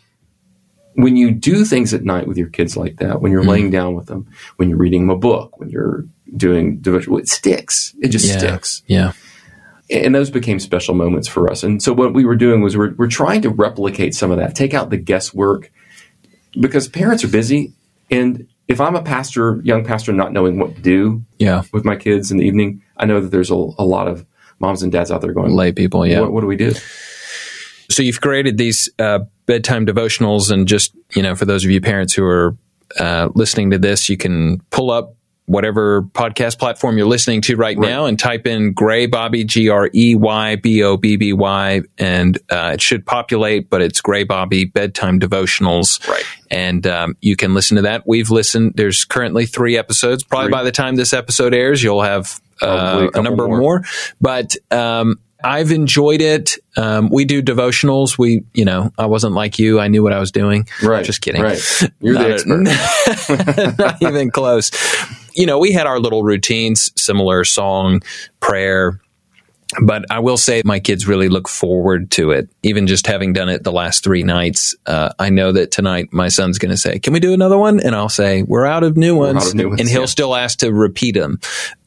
when 0.96 1.16
you 1.16 1.32
do 1.32 1.64
things 1.66 1.94
at 1.94 2.04
night 2.04 2.28
with 2.28 2.38
your 2.38 2.48
kids 2.50 2.76
like 2.76 2.98
that, 2.98 3.22
when 3.22 3.32
you're 3.32 3.42
Mm-hmm. 3.42 3.50
laying 3.50 3.70
down 3.70 3.96
with 3.96 4.08
them, 4.08 4.28
when 4.58 4.70
you're 4.70 4.78
reading 4.78 5.02
them 5.08 5.10
a 5.12 5.18
book, 5.20 5.60
when 5.60 5.70
you're 5.70 6.06
doing 6.36 6.78
devotion, 6.80 7.14
it 7.20 7.28
sticks. 7.30 7.94
It 8.02 8.10
just 8.10 8.28
yeah. 8.28 8.38
sticks 8.38 8.82
Yeah. 8.88 9.12
and 9.92 10.14
those 10.16 10.30
became 10.30 10.60
special 10.60 10.96
moments 10.96 11.28
for 11.28 11.50
us. 11.52 11.64
And 11.64 11.82
so 11.84 11.94
what 11.94 12.14
we 12.14 12.26
were 12.26 12.36
doing 12.36 12.62
was 12.62 12.76
we're, 12.76 12.94
we're 12.96 13.08
trying 13.08 13.42
to 13.44 13.50
replicate 13.50 14.16
some 14.16 14.32
of 14.32 14.38
that, 14.38 14.56
take 14.56 14.74
out 14.74 14.90
the 14.90 14.98
guesswork, 14.98 15.72
because 16.60 16.88
parents 16.88 17.24
are 17.24 17.28
busy. 17.30 17.74
And 18.10 18.48
if 18.68 18.80
I'm 18.82 18.96
a 18.96 19.04
pastor, 19.04 19.60
young 19.64 19.84
pastor, 19.86 20.12
not 20.14 20.32
knowing 20.34 20.58
what 20.58 20.76
to 20.76 20.82
do 20.82 21.24
Yeah. 21.40 21.64
with 21.74 21.86
my 21.86 21.96
kids 21.96 22.32
in 22.32 22.38
the 22.38 22.46
evening, 22.46 22.82
I 22.98 23.06
know 23.06 23.20
that 23.22 23.30
there's 23.30 23.52
a, 23.52 23.56
a 23.56 23.86
lot 23.86 24.08
of 24.08 24.26
moms 24.60 24.82
and 24.82 24.92
dads 24.92 25.12
out 25.12 25.22
there 25.22 25.34
going, 25.34 25.54
Lay 25.54 25.72
people. 25.72 26.06
Yeah. 26.08 26.22
what, 26.22 26.32
what 26.32 26.42
do 26.42 26.48
we 26.48 26.56
do? 26.56 26.72
So 27.90 28.02
you've 28.02 28.22
created 28.22 28.58
these 28.58 28.90
uh, 28.98 29.20
bedtime 29.46 29.86
devotionals, 29.86 30.52
and 30.52 30.68
just 30.68 30.96
you 31.16 31.22
know, 31.22 31.36
for 31.36 31.46
those 31.46 31.64
of 31.66 31.72
you 31.72 31.82
parents 31.82 32.14
who 32.14 32.26
are 32.26 32.58
uh, 33.00 33.30
listening 33.36 33.72
to 33.72 33.78
this, 33.78 34.10
you 34.10 34.18
can 34.18 34.60
pull 34.70 34.92
up 34.92 35.16
whatever 35.48 36.02
podcast 36.02 36.58
platform 36.58 36.98
you're 36.98 37.06
listening 37.06 37.40
to 37.40 37.56
right, 37.56 37.78
now 37.78 38.06
and 38.08 38.18
type 38.18 38.48
in 38.48 38.74
Greybobby 38.74 39.46
G 39.46 39.70
R 39.70 39.92
E 39.94 40.16
Y 40.16 40.56
B 40.56 40.82
O 40.82 40.98
B 40.98 41.18
B 41.18 41.34
Y, 41.34 41.82
and 41.98 42.38
uh, 42.50 42.72
it 42.74 42.82
should 42.82 43.06
populate. 43.06 43.70
But 43.70 43.82
it's 43.82 44.02
Greybobby 44.02 44.74
bedtime 44.74 45.20
devotionals, 45.20 46.06
Right. 46.08 46.24
And 46.52 46.88
um, 46.88 47.18
you 47.22 47.36
can 47.36 47.54
listen 47.54 47.76
to 47.76 47.82
that. 47.84 48.04
We've 48.08 48.30
listened. 48.32 48.74
There's 48.76 49.04
currently 49.06 49.46
three 49.46 49.78
episodes. 49.78 50.24
Probably 50.24 50.48
Three. 50.48 50.52
by 50.52 50.64
the 50.64 50.72
time 50.72 50.96
this 50.96 51.14
episode 51.14 51.54
airs, 51.54 51.84
you'll 51.84 52.02
have 52.04 52.40
Probably 52.58 53.06
a 53.06 53.08
uh, 53.08 53.20
a 53.20 53.22
number 53.22 53.48
more. 53.48 53.60
more. 53.60 53.84
But 54.22 54.56
um, 54.72 55.20
I've 55.46 55.72
enjoyed 55.72 56.22
it. 56.22 56.58
Um, 56.76 57.10
we 57.10 57.24
do 57.24 57.44
devotionals. 57.44 58.18
We, 58.18 58.44
you 58.54 58.66
know, 58.66 58.92
I 58.98 59.06
wasn't 59.06 59.36
like 59.36 59.60
you. 59.60 59.80
I 59.80 59.88
knew 59.88 60.02
what 60.02 60.12
I 60.12 60.20
was 60.20 60.32
doing. 60.32 60.68
Right. 60.82 61.06
Just 61.06 61.22
kidding. 61.22 61.42
Right. 61.42 61.62
You're 62.00 62.16
the 62.16 62.34
expert. 62.34 63.78
Not 63.78 64.02
even 64.02 64.32
close. 64.32 64.72
You 65.36 65.46
know, 65.46 65.60
we 65.60 65.72
had 65.72 65.86
our 65.86 66.00
little 66.00 66.24
routines, 66.24 66.92
similar 66.96 67.44
song, 67.44 68.02
prayer. 68.40 69.00
But 69.82 70.06
I 70.12 70.20
will 70.20 70.38
say 70.38 70.62
my 70.64 70.80
kids 70.80 71.08
really 71.08 71.28
look 71.28 71.48
forward 71.48 72.12
to 72.12 72.32
it. 72.32 72.50
Even 72.62 72.86
just 72.86 73.08
having 73.08 73.34
done 73.34 73.50
it 73.50 73.64
the 73.64 73.72
last 73.72 74.04
three 74.04 74.24
nights, 74.24 74.76
uh, 74.86 75.10
I 75.18 75.30
know 75.30 75.52
that 75.52 75.72
tonight 75.72 76.10
my 76.12 76.28
son's 76.28 76.60
going 76.60 76.70
to 76.70 76.78
say, 76.78 77.00
"Can 77.00 77.14
we 77.14 77.20
do 77.20 77.34
another 77.34 77.58
one?" 77.58 77.80
And 77.80 77.96
I'll 77.96 78.10
say, 78.10 78.44
"We're 78.44 78.66
out 78.66 78.84
of 78.84 78.96
new 78.96 79.16
ones,", 79.16 79.48
of 79.48 79.56
new 79.56 79.70
ones, 79.70 79.82
and 79.82 79.90
he'll 79.90 80.02
yeah. 80.02 80.06
still 80.06 80.36
ask 80.36 80.60
to 80.60 80.72
repeat 80.72 81.16
them. 81.16 81.40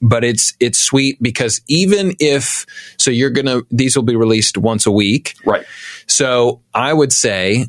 But 0.02 0.24
it's 0.24 0.54
it's 0.58 0.78
sweet 0.78 1.22
because 1.22 1.60
even 1.68 2.16
if 2.18 2.66
so, 2.98 3.12
you're 3.12 3.30
gonna 3.30 3.60
these 3.70 3.94
will 3.94 4.02
be 4.02 4.16
released 4.16 4.58
once 4.58 4.84
a 4.86 4.92
week. 4.92 5.34
Right. 5.44 5.64
So 6.08 6.60
I 6.74 6.92
would 6.92 7.12
say, 7.12 7.66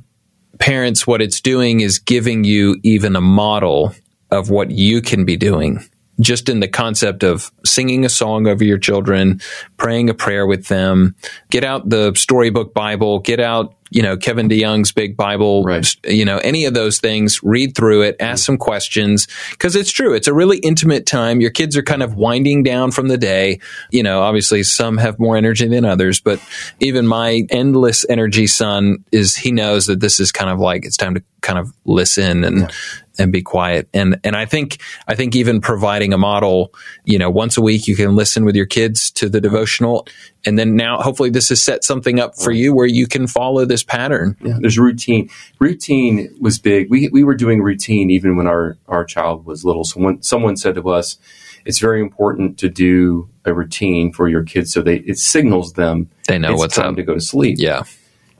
parents, 0.57 1.05
what 1.05 1.21
it's 1.21 1.39
doing 1.39 1.81
is 1.81 1.99
giving 1.99 2.43
you 2.43 2.77
even 2.83 3.15
a 3.15 3.21
model 3.21 3.93
of 4.31 4.49
what 4.49 4.71
you 4.71 5.01
can 5.01 5.23
be 5.23 5.37
doing. 5.37 5.83
Just 6.19 6.49
in 6.49 6.59
the 6.59 6.67
concept 6.67 7.23
of 7.23 7.51
singing 7.65 8.05
a 8.05 8.09
song 8.09 8.47
over 8.47 8.63
your 8.63 8.77
children, 8.77 9.41
praying 9.77 10.09
a 10.09 10.13
prayer 10.13 10.45
with 10.45 10.67
them, 10.67 11.15
get 11.49 11.63
out 11.63 11.89
the 11.89 12.13
storybook 12.15 12.73
Bible, 12.73 13.19
get 13.19 13.39
out, 13.39 13.75
you 13.91 14.03
know, 14.03 14.17
Kevin 14.17 14.49
DeYoung's 14.49 14.91
big 14.91 15.17
Bible, 15.17 15.63
Right. 15.63 15.95
you 16.05 16.23
know, 16.25 16.37
any 16.39 16.65
of 16.65 16.73
those 16.73 16.99
things, 16.99 17.41
read 17.41 17.75
through 17.75 18.03
it, 18.03 18.17
ask 18.19 18.41
mm-hmm. 18.41 18.45
some 18.45 18.57
questions. 18.57 19.27
Cause 19.57 19.75
it's 19.75 19.91
true. 19.91 20.13
It's 20.13 20.27
a 20.27 20.33
really 20.33 20.57
intimate 20.59 21.05
time. 21.05 21.41
Your 21.41 21.49
kids 21.49 21.75
are 21.75 21.81
kind 21.81 22.03
of 22.03 22.15
winding 22.15 22.63
down 22.63 22.91
from 22.91 23.07
the 23.07 23.17
day. 23.17 23.59
You 23.89 24.03
know, 24.03 24.21
obviously 24.21 24.61
some 24.63 24.97
have 24.97 25.17
more 25.19 25.37
energy 25.37 25.67
than 25.67 25.85
others, 25.85 26.19
but 26.19 26.39
even 26.79 27.07
my 27.07 27.43
endless 27.49 28.05
energy 28.09 28.45
son 28.45 29.03
is, 29.11 29.35
he 29.35 29.51
knows 29.51 29.87
that 29.87 30.01
this 30.01 30.19
is 30.19 30.31
kind 30.31 30.51
of 30.51 30.59
like, 30.59 30.85
it's 30.85 30.97
time 30.97 31.15
to 31.15 31.23
kind 31.41 31.57
of 31.57 31.73
listen 31.85 32.43
and, 32.43 32.71
and 33.19 33.31
be 33.31 33.41
quiet. 33.41 33.89
And, 33.93 34.19
and 34.23 34.35
I 34.35 34.45
think, 34.45 34.81
I 35.07 35.15
think 35.15 35.35
even 35.35 35.61
providing 35.61 36.13
a 36.13 36.17
model, 36.17 36.73
you 37.03 37.19
know, 37.19 37.29
once 37.29 37.57
a 37.57 37.61
week 37.61 37.87
you 37.87 37.95
can 37.95 38.15
listen 38.15 38.45
with 38.45 38.55
your 38.55 38.65
kids 38.65 39.11
to 39.11 39.29
the 39.29 39.41
devotional. 39.41 40.07
And 40.45 40.57
then 40.57 40.75
now 40.75 41.01
hopefully 41.01 41.29
this 41.29 41.49
has 41.49 41.61
set 41.61 41.83
something 41.83 42.19
up 42.19 42.35
for 42.37 42.51
you 42.51 42.73
where 42.73 42.87
you 42.87 43.07
can 43.07 43.27
follow 43.27 43.65
this 43.65 43.83
pattern. 43.83 44.37
Yeah, 44.41 44.57
there's 44.59 44.79
routine. 44.79 45.29
Routine 45.59 46.33
was 46.39 46.57
big. 46.59 46.89
We 46.89 47.09
we 47.09 47.23
were 47.25 47.35
doing 47.35 47.61
routine 47.61 48.09
even 48.09 48.37
when 48.37 48.47
our 48.47 48.77
our 48.87 49.03
child 49.03 49.45
was 49.45 49.65
little. 49.65 49.83
So 49.83 49.99
when 49.99 50.21
someone 50.23 50.55
said 50.55 50.75
to 50.75 50.89
us, 50.89 51.17
"It's 51.65 51.79
very 51.79 51.99
important 51.99 52.57
to 52.59 52.69
do 52.69 53.27
a 53.43 53.53
routine 53.53 54.13
for 54.13 54.29
your 54.29 54.43
kids, 54.43 54.71
so 54.71 54.81
they 54.81 54.97
it 54.99 55.17
signals 55.17 55.73
them 55.73 56.09
They 56.27 56.37
know 56.39 56.53
it's 56.53 56.59
what's 56.59 56.75
time 56.75 56.91
up. 56.91 56.95
to 56.95 57.03
go 57.03 57.15
to 57.15 57.21
sleep." 57.21 57.57
Yeah. 57.59 57.83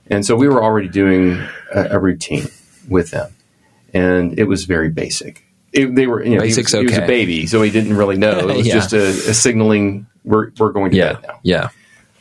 And 0.08 0.24
so 0.24 0.34
we 0.34 0.48
were 0.48 0.62
already 0.62 0.88
doing 0.88 1.38
a, 1.74 1.96
a 1.96 1.98
routine 1.98 2.48
with 2.88 3.10
them, 3.10 3.30
and 3.94 4.38
it 4.38 4.44
was 4.44 4.64
very 4.64 4.88
basic. 4.90 5.44
It, 5.72 5.94
they 5.94 6.06
were, 6.06 6.22
you 6.24 6.30
know, 6.36 6.42
he 6.42 6.48
was- 6.48 6.56
Basic's 6.56 6.72
he 6.72 6.84
was, 6.84 6.96
a 6.96 7.06
baby, 7.06 7.46
so 7.46 7.62
he 7.62 7.70
didn't 7.70 7.96
really 7.96 8.16
know. 8.18 8.38
It 8.48 8.56
was 8.56 8.66
Yeah. 8.66 8.74
just 8.74 8.92
a, 8.92 9.06
a 9.08 9.34
signaling 9.34 10.06
we're 10.24 10.50
we're 10.58 10.72
going 10.72 10.90
to 10.90 10.96
Yeah. 10.96 11.12
bed 11.14 11.22
now 11.28 11.38
Yeah. 11.42 11.68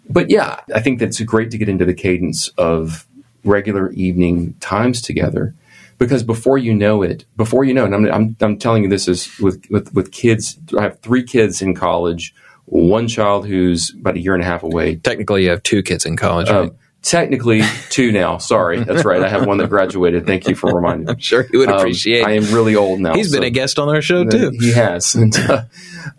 but 0.10 0.30
yeah, 0.30 0.60
I 0.74 0.80
think 0.82 1.00
that's 1.00 1.20
great 1.22 1.52
to 1.52 1.58
get 1.58 1.68
into 1.68 1.84
the 1.86 1.94
cadence 1.94 2.48
of 2.58 3.06
regular 3.44 3.92
evening 3.92 4.54
times 4.60 5.02
together. 5.02 5.54
Because 5.98 6.24
before 6.24 6.58
you 6.58 6.74
know 6.74 7.02
it, 7.02 7.26
before 7.36 7.66
you 7.66 7.74
know 7.74 7.84
and 7.86 7.94
I'm, 7.94 8.06
I'm, 8.06 8.36
I'm 8.40 8.58
telling 8.58 8.84
you 8.84 8.90
this 8.90 9.08
is 9.10 9.28
with, 9.40 9.66
with, 9.70 9.94
with 9.94 10.12
kids. 10.14 10.58
I 10.78 10.84
have 10.84 11.00
three 11.00 11.24
kids 11.24 11.62
in 11.62 11.76
college, 11.76 12.34
one 12.66 13.08
child 13.10 13.46
who's 13.48 13.94
about 14.00 14.16
a 14.16 14.20
year 14.20 14.34
and 14.34 14.42
a 14.42 14.46
half 14.46 14.64
away. 14.64 14.96
Technically, 14.96 15.44
you 15.44 15.50
have 15.50 15.62
two 15.64 15.84
kids 15.84 16.06
in 16.06 16.16
college. 16.16 16.50
right? 16.50 16.70
Um, 16.70 16.72
technically, 17.02 17.62
two 17.90 18.12
now. 18.12 18.38
Sorry, 18.38 18.84
that's 18.84 19.06
right. 19.06 19.22
I 19.24 19.30
have 19.30 19.46
one 19.48 19.58
that 19.60 19.70
graduated. 19.70 20.26
Thank 20.26 20.48
you 20.48 20.56
for 20.56 20.74
reminding 20.74 21.06
me. 21.08 21.12
I'm 21.14 21.20
sure 21.20 21.44
he 21.44 21.58
would 21.58 21.70
Um, 21.70 21.80
appreciate. 21.80 22.26
I 22.26 22.32
am 22.34 22.44
really 22.54 22.76
old 22.76 23.00
now. 23.00 23.14
He's 23.16 23.32
been 23.32 23.44
a 23.44 23.50
guest 23.50 23.80
on 23.80 23.90
our 23.90 24.02
show 24.02 24.26
too. 24.26 24.52
he 24.60 24.72
has. 24.74 25.16
And, 25.20 25.36
uh, 25.38 25.64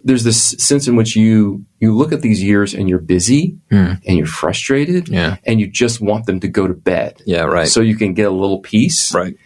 there's 0.04 0.24
this 0.24 0.40
sense 0.58 0.86
in 0.88 0.96
which 0.96 1.16
you 1.16 1.64
you 1.78 1.94
look 1.96 2.12
at 2.12 2.20
these 2.20 2.42
years 2.42 2.74
and 2.74 2.88
you're 2.88 2.98
busy 2.98 3.56
and 3.70 3.98
you're 4.04 4.26
frustrated. 4.26 5.08
Yeah. 5.08 5.36
and 5.44 5.60
you 5.60 5.66
just 5.66 6.00
want 6.00 6.26
them 6.26 6.40
to 6.40 6.48
go 6.48 6.66
to 6.66 6.74
bed. 6.74 7.22
Yeah, 7.26 7.42
right. 7.42 7.68
So 7.68 7.80
you 7.80 7.96
can 7.96 8.14
get 8.14 8.26
a 8.26 8.30
little 8.30 8.60
peace. 8.60 9.14
right. 9.14 9.36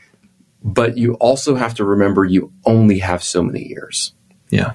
But 0.62 0.96
you 0.96 1.14
also 1.14 1.56
have 1.56 1.74
to 1.74 1.84
remember 1.84 2.24
you 2.24 2.50
only 2.64 2.98
have 3.00 3.22
so 3.22 3.42
many 3.42 3.68
years. 3.68 4.14
Yeah. 4.50 4.72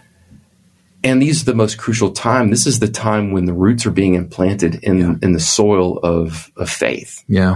And 1.04 1.22
these 1.22 1.42
are 1.42 1.46
the 1.46 1.56
most 1.56 1.78
crucial 1.78 2.12
time. 2.12 2.50
This 2.50 2.68
is 2.68 2.80
the 2.80 2.88
time 2.90 3.32
when 3.32 3.46
the 3.46 3.54
roots 3.54 3.86
are 3.86 3.92
being 3.92 4.16
implanted 4.16 4.76
in 4.84 5.18
in 5.22 5.32
the 5.34 5.40
soil 5.40 5.98
of, 6.00 6.52
of 6.58 6.70
faith. 6.70 7.24
Yeah. 7.28 7.56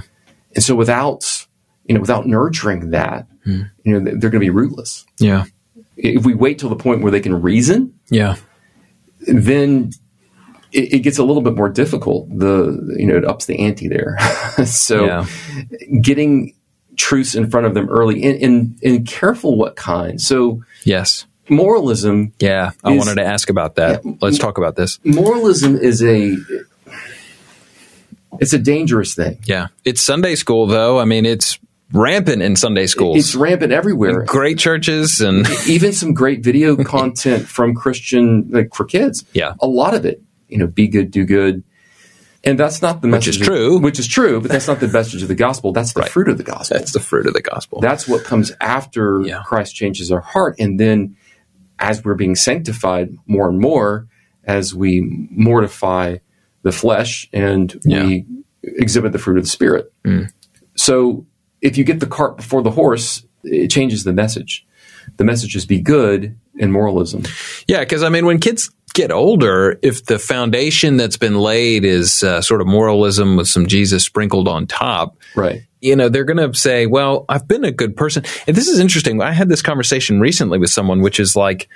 And 0.55 0.63
so 0.63 0.75
without 0.75 1.45
you 1.85 1.93
know 1.95 2.01
without 2.01 2.25
nurturing 2.27 2.91
that, 2.91 3.27
Hmm. 3.43 3.63
you 3.83 3.99
know 3.99 3.99
they're 3.99 4.29
going 4.29 4.33
to 4.33 4.39
be 4.39 4.49
rootless. 4.49 5.05
Yeah. 5.19 5.45
If 5.97 6.25
we 6.25 6.33
wait 6.33 6.57
till 6.59 6.69
the 6.69 6.75
point 6.77 7.01
where 7.01 7.11
they 7.11 7.19
can 7.19 7.41
reason, 7.41 7.93
Yeah. 8.09 8.35
then 9.19 9.91
it, 10.71 10.93
it 10.93 10.99
gets 10.99 11.17
a 11.17 11.23
little 11.23 11.41
bit 11.41 11.55
more 11.55 11.69
difficult. 11.69 12.29
The 12.29 12.95
you 12.97 13.05
know 13.07 13.17
it 13.17 13.25
ups 13.25 13.45
the 13.45 13.59
ante 13.59 13.87
there. 13.89 14.17
so 14.65 15.05
Yeah. 15.05 15.25
getting 16.01 16.53
truths 16.95 17.35
in 17.35 17.49
front 17.49 17.65
of 17.65 17.73
them 17.73 17.89
early 17.89 18.23
and, 18.23 18.41
and 18.41 18.79
and 18.83 19.07
careful 19.07 19.57
what 19.57 19.75
kind. 19.75 20.21
So 20.21 20.61
Yes. 20.85 21.25
Moralism 21.49 22.33
Yeah. 22.39 22.71
I 22.83 22.93
Is- 22.93 22.97
wanted 22.99 23.15
to 23.21 23.25
ask 23.25 23.49
about 23.49 23.75
that. 23.75 24.01
Let's 24.21 24.37
talk 24.37 24.57
about 24.57 24.75
this. 24.75 24.99
moralism 25.03 25.77
is 25.77 26.03
a 26.03 26.35
it's 28.39 28.53
a 28.53 28.59
dangerous 28.59 29.13
thing. 29.13 29.37
Yeah. 29.45 29.67
It's 29.85 30.01
Sunday 30.01 30.35
school 30.35 30.67
though. 30.67 30.99
I 30.99 31.05
mean, 31.05 31.25
it's 31.25 31.59
rampant 31.91 32.41
in 32.41 32.55
Sunday 32.55 32.87
schools. 32.87 33.17
It's 33.17 33.35
rampant 33.35 33.71
everywhere. 33.71 34.23
Great 34.25 34.57
churches 34.57 35.21
and 35.21 35.47
Even 35.67 35.93
some 35.93 36.13
great 36.13 36.43
video 36.43 36.75
content 36.83 37.47
from 37.47 37.75
Christian 37.75 38.47
like 38.49 38.73
for 38.73 38.85
kids. 38.85 39.23
Yeah. 39.33 39.53
a 39.59 39.67
lot 39.67 39.93
of 39.93 40.05
it. 40.05 40.21
You 40.49 40.57
know, 40.57 40.67
be 40.67 40.87
good, 40.87 41.11
do 41.11 41.25
good. 41.25 41.63
And 42.45 42.59
that's 42.59 42.81
not 42.81 43.01
the 43.01 43.07
Which 43.07 43.27
message. 43.27 43.35
is 43.35 43.41
of- 43.41 43.47
true. 43.47 43.79
which 43.79 43.99
is 43.99 44.07
true, 44.07 44.41
but 44.41 44.51
that's 44.51 44.67
not 44.67 44.79
the 44.81 44.87
message 44.89 45.21
of 45.21 45.27
the 45.29 45.35
gospel. 45.35 45.71
That's 45.71 45.93
the 45.93 46.03
fruit 46.03 46.27
of 46.27 46.37
the 46.37 46.43
gospel. 46.43 46.77
that's 46.77 46.91
the 46.91 46.99
fruit 46.99 47.25
of 47.27 47.33
the 47.33 47.41
gospel. 47.41 47.79
That's 47.79 48.07
what 48.07 48.23
comes 48.25 48.51
after 48.59 49.21
Yeah. 49.21 49.43
Christ 49.45 49.75
changes 49.75 50.11
our 50.11 50.19
heart. 50.19 50.55
And 50.59 50.77
then 50.79 51.15
as 51.79 52.03
we're 52.03 52.15
being 52.15 52.35
sanctified 52.35 53.15
more 53.25 53.49
and 53.49 53.59
more, 53.59 54.07
as 54.45 54.73
we 54.73 55.01
mortify 55.29 56.17
the 56.63 56.71
flesh 56.71 57.29
and 57.33 57.79
we 57.85 58.25
exhibit 58.63 59.11
the 59.11 59.19
fruit 59.19 59.37
of 59.37 59.43
the 59.43 59.49
Spirit. 59.49 59.91
Mm. 60.03 60.31
So 60.75 61.25
if 61.61 61.77
you 61.77 61.83
get 61.83 61.99
the 61.99 62.07
cart 62.07 62.37
before 62.37 62.61
the 62.61 62.71
horse, 62.71 63.25
it 63.43 63.69
changes 63.69 64.03
the 64.03 64.13
message. 64.13 64.65
The 65.17 65.23
message 65.23 65.55
is 65.55 65.65
be 65.65 65.81
good 65.81 66.37
and 66.59 66.71
moralism. 66.71 67.23
Yeah, 67.67 67.79
because 67.79 68.03
I 68.03 68.09
mean, 68.09 68.25
when 68.25 68.39
kids 68.39 68.71
get 68.93 69.11
older, 69.11 69.79
if 69.81 70.05
the 70.05 70.19
foundation 70.19 70.97
that's 70.97 71.17
been 71.17 71.37
laid 71.37 71.83
is 71.83 72.23
uh, 72.23 72.41
sort 72.41 72.61
of 72.61 72.67
moralism 72.67 73.35
with 73.35 73.47
some 73.47 73.67
Jesus 73.67 74.05
sprinkled 74.05 74.47
on 74.47 74.67
top, 74.67 75.17
Right. 75.35 75.63
You 75.83 75.95
know, 75.97 76.07
they're 76.07 76.23
going 76.23 76.37
to 76.37 76.57
say, 76.57 76.87
well, 76.87 77.25
I've 77.27 77.47
been 77.47 77.65
a 77.65 77.71
good 77.71 77.97
person. 77.97 78.23
And 78.47 78.55
this 78.55 78.67
is 78.67 78.79
interesting. 78.79 79.21
I 79.21 79.33
had 79.33 79.49
this 79.49 79.61
conversation 79.61 80.21
recently 80.21 80.57
with 80.57 80.69
someone, 80.69 81.01
which 81.01 81.19
is 81.19 81.35
like, 81.35 81.67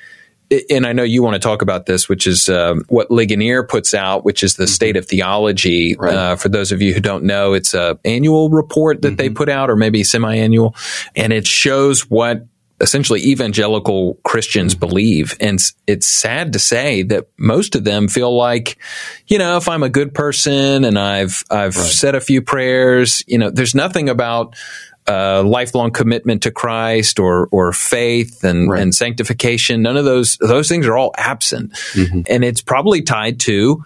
and 0.70 0.88
I 0.88 0.94
know 0.94 1.04
you 1.04 1.22
want 1.22 1.34
to 1.34 1.40
talk 1.40 1.62
about 1.62 1.88
this, 1.88 2.08
which 2.08 2.26
is 2.26 2.48
um, 2.48 2.86
what 2.88 3.12
Ligonier 3.12 3.64
puts 3.64 3.94
out, 3.94 4.24
which 4.24 4.44
is 4.44 4.56
the 4.56 4.64
mm-hmm. 4.64 4.72
state 4.72 4.96
of 4.96 5.06
theology. 5.06 5.98
Right. 6.00 6.16
Uh, 6.16 6.36
for 6.38 6.48
those 6.48 6.72
of 6.72 6.82
you 6.82 6.94
who 6.94 7.02
don't 7.02 7.26
know, 7.26 7.52
it's 7.52 7.74
a 7.74 8.00
annual 8.06 8.50
report 8.50 9.02
that 9.02 9.10
mm-hmm. 9.10 9.16
they 9.18 9.30
put 9.30 9.50
out, 9.50 9.70
or 9.70 9.76
maybe 9.76 10.06
semi-annual, 10.06 10.74
and 11.18 11.34
it 11.34 11.46
shows 11.46 12.10
what 12.10 12.46
essentially 12.80 13.22
evangelical 13.22 14.16
Christians 14.24 14.76
believe. 14.76 15.36
And 15.40 15.60
it's 15.88 16.08
sad 16.08 16.54
to 16.54 16.60
say 16.60 17.04
that 17.04 17.28
most 17.38 17.76
of 17.76 17.84
them 17.84 18.08
feel 18.08 18.36
like, 18.36 18.78
you 19.28 19.38
know, 19.38 19.58
if 19.58 19.68
I'm 19.68 19.84
a 19.84 19.90
good 19.90 20.14
person 20.14 20.86
and 20.86 20.98
I've, 20.98 21.44
I've 21.50 21.76
right. 21.76 21.86
said 21.86 22.16
a 22.16 22.22
few 22.22 22.42
prayers, 22.42 23.24
you 23.28 23.38
know, 23.38 23.50
there's 23.50 23.74
nothing 23.74 24.10
about, 24.10 24.56
uh, 25.08 25.42
lifelong 25.42 25.92
commitment 25.92 26.44
to 26.44 26.52
Christ 26.52 27.18
or 27.18 27.48
or 27.52 27.72
faith 27.72 28.44
and, 28.44 28.70
right. 28.70 28.82
and 28.82 28.94
sanctification. 28.94 29.82
None 29.82 29.96
of 29.96 30.04
those 30.04 30.38
those 30.38 30.68
things 30.68 30.86
are 30.86 30.98
all 30.98 31.14
absent, 31.18 31.72
mm-hmm. 31.94 32.22
and 32.30 32.44
it's 32.44 32.62
probably 32.62 33.02
tied 33.02 33.40
to 33.42 33.86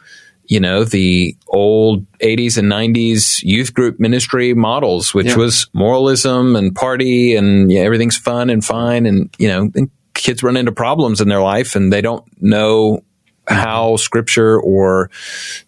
you 0.51 0.59
know, 0.59 0.83
the 0.83 1.33
old 1.47 2.05
80s 2.17 2.57
and 2.57 2.69
90s 2.69 3.41
youth 3.41 3.73
group 3.73 4.01
ministry 4.01 4.53
models, 4.53 5.13
which 5.13 5.27
yeah. 5.27 5.37
was 5.37 5.69
moralism 5.71 6.57
and 6.57 6.75
party 6.75 7.37
and 7.37 7.71
yeah, 7.71 7.79
everything's 7.83 8.17
fun 8.17 8.49
and 8.49 8.63
fine. 8.63 9.05
And, 9.05 9.33
you 9.39 9.47
know, 9.47 9.71
and 9.73 9.89
kids 10.13 10.43
run 10.43 10.57
into 10.57 10.73
problems 10.73 11.21
in 11.21 11.29
their 11.29 11.39
life 11.39 11.77
and 11.77 11.93
they 11.93 12.01
don't 12.01 12.25
know 12.41 13.01
how 13.47 13.95
scripture 13.95 14.59
or, 14.59 15.09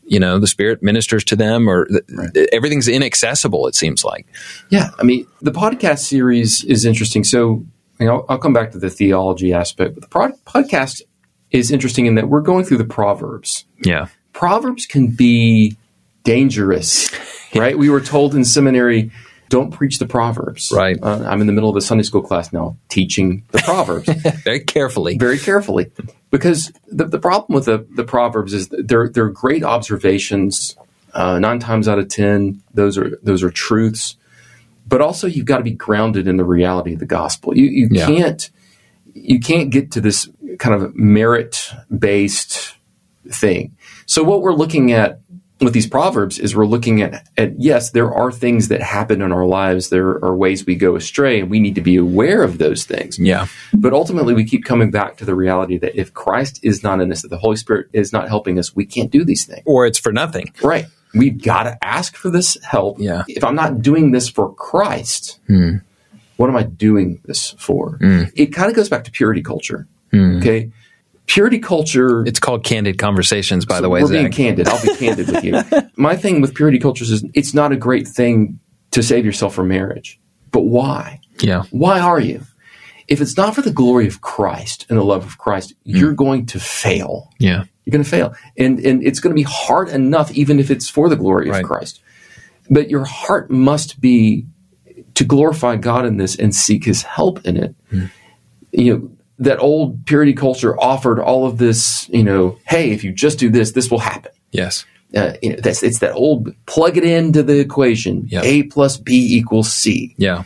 you 0.04 0.20
know, 0.20 0.38
the 0.38 0.48
spirit 0.48 0.84
ministers 0.84 1.24
to 1.24 1.38
them 1.38 1.70
or 1.70 1.88
right. 2.10 2.36
everything's 2.52 2.90
inaccessible, 2.90 3.68
it 3.68 3.76
seems 3.76 4.04
like. 4.04 4.28
Yeah. 4.68 4.90
I 5.00 5.04
mean, 5.04 5.26
the 5.42 5.54
podcast 5.54 6.00
series 6.00 6.62
is 6.66 6.84
interesting. 6.84 7.24
So, 7.24 7.66
you 8.02 8.06
know, 8.06 8.26
I'll 8.28 8.38
come 8.38 8.52
back 8.52 8.72
to 8.72 8.80
the 8.80 8.90
theology 8.90 9.54
aspect, 9.54 9.96
but 9.96 10.04
the 10.04 10.10
podcast 10.10 11.04
is 11.52 11.72
interesting 11.72 12.06
in 12.06 12.16
that 12.16 12.28
we're 12.28 12.42
going 12.42 12.66
through 12.66 12.80
the 12.80 12.84
Proverbs. 12.84 13.64
Yeah. 13.86 14.08
Proverbs 14.34 14.86
can 14.86 15.08
be 15.08 15.78
dangerous, 16.24 17.10
right? 17.56 17.78
we 17.78 17.90
were 17.90 18.02
told 18.02 18.36
in 18.36 18.44
seminary, 18.44 19.12
don't 19.50 19.72
preach 19.72 20.00
the 20.00 20.08
Proverbs. 20.08 20.72
Right. 20.76 20.98
Uh, 21.02 21.24
I'm 21.28 21.40
in 21.42 21.48
the 21.48 21.54
middle 21.54 21.70
of 21.70 21.76
a 21.76 21.82
Sunday 21.82 22.04
school 22.04 22.24
class 22.24 22.52
now 22.52 22.76
teaching 22.90 23.44
the 23.52 23.60
Proverbs. 23.60 24.10
very 24.44 24.62
carefully. 24.62 25.18
Very 25.18 25.38
carefully. 25.38 25.92
Because 26.32 26.72
the, 26.88 27.06
the 27.06 27.20
problem 27.20 27.54
with 27.54 27.66
the, 27.66 27.86
the 27.96 28.04
Proverbs 28.04 28.54
is 28.54 28.70
they're, 28.70 29.10
they're 29.10 29.30
great 29.30 29.64
observations. 29.64 30.76
Uh, 31.14 31.38
nine 31.38 31.60
times 31.60 31.88
out 31.88 32.00
of 32.00 32.08
ten, 32.08 32.64
those 32.74 32.98
are 32.98 33.20
those 33.22 33.44
are 33.44 33.52
truths. 33.52 34.16
But 34.88 35.02
also, 35.02 35.28
you've 35.28 35.46
got 35.46 35.58
to 35.58 35.64
be 35.64 35.72
grounded 35.72 36.28
in 36.28 36.38
the 36.38 36.44
reality 36.44 36.94
of 36.94 37.00
the 37.00 37.06
gospel. 37.06 37.56
You, 37.56 37.66
you 37.66 37.88
yeah. 37.92 38.06
can't 38.08 38.50
you 39.14 39.40
can't 39.40 39.70
get 39.70 39.92
to 39.92 40.02
this 40.02 40.28
kind 40.58 40.76
of 40.76 40.96
merit 40.96 41.70
based 41.96 42.76
thing. 43.30 43.76
So 44.06 44.24
what 44.24 44.42
we're 44.42 44.54
looking 44.54 44.92
at 44.92 45.20
with 45.64 45.74
these 45.74 45.88
proverbs 45.88 46.40
is 46.40 46.56
we're 46.56 46.66
looking 46.66 47.02
at, 47.02 47.28
at 47.38 47.60
yes, 47.60 47.92
there 47.92 48.14
are 48.14 48.32
things 48.32 48.68
that 48.68 48.82
happen 48.82 49.22
in 49.22 49.32
our 49.32 49.46
lives. 49.46 49.90
There 49.90 50.24
are 50.24 50.36
ways 50.36 50.66
we 50.66 50.76
go 50.76 50.96
astray, 50.96 51.40
and 51.40 51.50
we 51.50 51.60
need 51.60 51.76
to 51.76 51.82
be 51.82 51.96
aware 51.96 52.44
of 52.44 52.58
those 52.58 52.86
things. 52.86 53.20
Yeah. 53.20 53.48
But 53.74 53.94
ultimately, 53.94 54.34
we 54.34 54.46
keep 54.46 54.66
coming 54.66 54.92
back 54.92 55.18
to 55.18 55.26
the 55.26 55.36
reality 55.36 55.78
that 55.78 55.96
if 55.96 56.14
Christ 56.14 56.60
is 56.64 56.84
not 56.84 57.02
in 57.02 57.12
us, 57.12 57.22
that 57.22 57.30
the 57.30 57.38
Holy 57.38 57.56
Spirit 57.56 57.88
is 57.94 58.12
not 58.12 58.28
helping 58.28 58.60
us, 58.60 58.76
we 58.76 58.86
can't 58.86 59.12
do 59.12 59.24
these 59.24 59.46
things. 59.46 59.64
Or 59.66 59.86
it's 59.86 60.00
for 60.00 60.12
nothing. 60.12 60.54
Right. 60.62 60.86
We've 61.14 61.42
got 61.42 61.64
to 61.64 61.84
ask 61.84 62.16
for 62.16 62.30
this 62.30 62.58
help. 62.64 63.00
Yeah. 63.00 63.24
If 63.28 63.44
I'm 63.44 63.56
not 63.56 63.82
doing 63.82 64.12
this 64.12 64.28
for 64.28 64.54
Christ, 64.56 65.40
hmm. 65.48 65.78
what 66.38 66.50
am 66.50 66.56
I 66.56 66.64
doing 66.64 67.22
this 67.26 67.52
for? 67.60 67.98
Hmm. 67.98 68.24
It 68.36 68.48
kind 68.48 68.70
of 68.70 68.76
goes 68.76 68.90
back 68.90 69.04
to 69.04 69.12
purity 69.12 69.44
culture. 69.44 69.88
Hmm. 70.12 70.38
Okay 70.38 70.72
purity 71.28 71.60
culture. 71.60 72.26
It's 72.26 72.40
called 72.40 72.64
candid 72.64 72.98
conversations, 72.98 73.66
by 73.66 73.78
so 73.78 73.82
the 73.82 73.90
way. 73.90 74.02
We're 74.02 74.08
Zack. 74.08 74.20
being 74.20 74.32
candid. 74.32 74.68
I'll 74.68 74.82
be 74.82 74.96
candid 74.96 75.28
with 75.28 75.44
you. 75.44 75.90
My 75.96 76.16
thing 76.16 76.42
with 76.42 76.54
purity 76.54 76.80
cultures 76.80 77.12
is 77.12 77.26
it's 77.34 77.54
not 77.54 77.72
a 77.72 77.78
great 77.78 78.08
thing 78.08 78.60
to 78.92 79.02
save 79.02 79.26
yourself 79.26 79.56
from 79.56 79.70
marriage. 79.70 80.20
But 80.52 80.62
why? 80.62 81.20
Yeah. 81.40 81.64
Why 81.72 82.00
are 82.00 82.20
you? 82.20 82.44
If 83.08 83.20
it's 83.20 83.36
not 83.36 83.54
for 83.54 83.62
the 83.62 83.72
glory 83.72 84.08
of 84.08 84.22
Christ 84.22 84.86
and 84.90 84.98
the 84.98 85.04
love 85.04 85.26
of 85.26 85.38
Christ, 85.38 85.72
mm. 85.72 85.76
you're 85.84 86.14
going 86.14 86.46
to 86.48 86.60
fail. 86.60 87.30
Yeah. 87.40 87.66
You're 87.84 87.92
going 87.92 88.04
to 88.04 88.10
fail. 88.10 88.34
And 88.58 88.80
and 88.80 89.04
it's 89.04 89.20
going 89.20 89.36
to 89.36 89.40
be 89.40 89.48
hard 89.50 89.90
enough 89.90 90.32
even 90.32 90.60
if 90.60 90.72
it's 90.72 90.90
for 90.90 91.10
the 91.10 91.18
glory 91.18 91.50
right. 91.50 91.62
of 91.62 91.68
Christ. 91.68 92.02
But 92.70 92.90
your 92.90 93.04
heart 93.04 93.52
must 93.52 94.00
be 94.00 94.46
to 95.16 95.24
glorify 95.24 95.76
God 95.76 96.06
in 96.06 96.18
this 96.18 96.36
and 96.36 96.56
seek 96.56 96.86
his 96.86 97.04
help 97.04 97.46
in 97.46 97.58
it. 97.58 97.76
Mm. 97.92 98.12
You 98.72 98.98
know, 98.98 99.12
that 99.44 99.60
old 99.60 100.06
purity 100.06 100.34
culture 100.34 100.80
offered 100.80 101.20
all 101.20 101.46
of 101.46 101.58
this, 101.58 102.08
you 102.10 102.24
know, 102.24 102.58
hey, 102.68 102.92
if 102.92 103.04
you 103.04 103.12
just 103.12 103.40
do 103.40 103.50
this, 103.50 103.72
this 103.72 103.90
will 103.92 104.00
happen. 104.00 104.32
Yes. 104.52 104.86
Uh, 105.16 105.34
you 105.42 105.52
know, 105.52 105.58
that's 105.62 105.84
it's 105.84 106.00
that 106.00 106.14
old 106.14 106.54
plug 106.66 106.98
it 106.98 107.04
into 107.04 107.44
the 107.44 107.60
equation. 107.60 108.26
Yep. 108.28 108.44
A 108.44 108.64
plus 108.64 108.98
B 108.98 109.38
equals 109.38 109.72
C. 109.72 110.16
Yeah. 110.18 110.44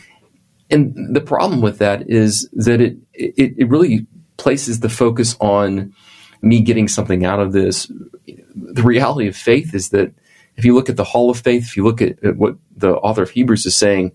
And 0.70 1.14
the 1.14 1.20
problem 1.20 1.62
with 1.62 1.78
that 1.78 2.10
is 2.10 2.48
that 2.52 2.80
it, 2.80 2.98
it 3.14 3.54
it 3.56 3.68
really 3.68 4.06
places 4.36 4.80
the 4.80 4.90
focus 4.90 5.36
on 5.40 5.94
me 6.42 6.60
getting 6.60 6.86
something 6.88 7.24
out 7.24 7.40
of 7.40 7.52
this. 7.52 7.90
The 8.54 8.82
reality 8.82 9.28
of 9.28 9.36
faith 9.36 9.74
is 9.74 9.88
that 9.90 10.12
if 10.56 10.64
you 10.64 10.74
look 10.74 10.90
at 10.90 10.96
the 10.96 11.04
Hall 11.04 11.30
of 11.30 11.38
Faith, 11.38 11.64
if 11.64 11.76
you 11.76 11.84
look 11.84 12.02
at, 12.02 12.22
at 12.22 12.36
what 12.36 12.56
the 12.76 12.94
author 12.96 13.22
of 13.22 13.30
Hebrews 13.30 13.64
is 13.64 13.76
saying, 13.76 14.12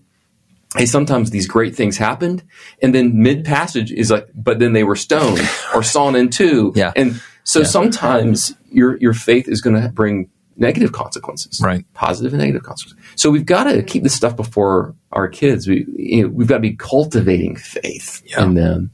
hey, 0.76 0.86
sometimes 0.86 1.30
these 1.30 1.46
great 1.46 1.74
things 1.74 1.96
happened, 1.96 2.42
and 2.82 2.94
then 2.94 3.22
mid 3.22 3.44
passage 3.44 3.92
is 3.92 4.10
like, 4.10 4.28
but 4.34 4.58
then 4.58 4.72
they 4.72 4.84
were 4.84 4.96
stoned 4.96 5.40
or 5.74 5.82
sawn 5.94 6.16
in 6.16 6.30
two. 6.30 6.72
Yeah. 6.74 6.92
And 6.96 7.20
so 7.44 7.60
yeah. 7.60 7.66
sometimes 7.66 8.54
your 8.70 8.96
your 8.98 9.14
faith 9.14 9.48
is 9.48 9.60
going 9.60 9.80
to 9.80 9.88
bring 9.88 10.30
negative 10.56 10.92
consequences, 10.92 11.60
right? 11.62 11.84
Positive 11.94 12.32
and 12.32 12.40
negative 12.40 12.62
consequences. 12.62 13.04
So 13.16 13.30
we've 13.30 13.46
got 13.46 13.64
to 13.64 13.82
keep 13.82 14.02
this 14.02 14.14
stuff 14.14 14.36
before 14.36 14.94
our 15.12 15.28
kids. 15.28 15.68
We 15.68 15.86
you 15.96 16.22
know, 16.22 16.28
we've 16.28 16.48
got 16.48 16.56
to 16.56 16.60
be 16.60 16.74
cultivating 16.74 17.56
faith 17.56 18.22
yeah. 18.26 18.44
in 18.44 18.54
them. 18.54 18.90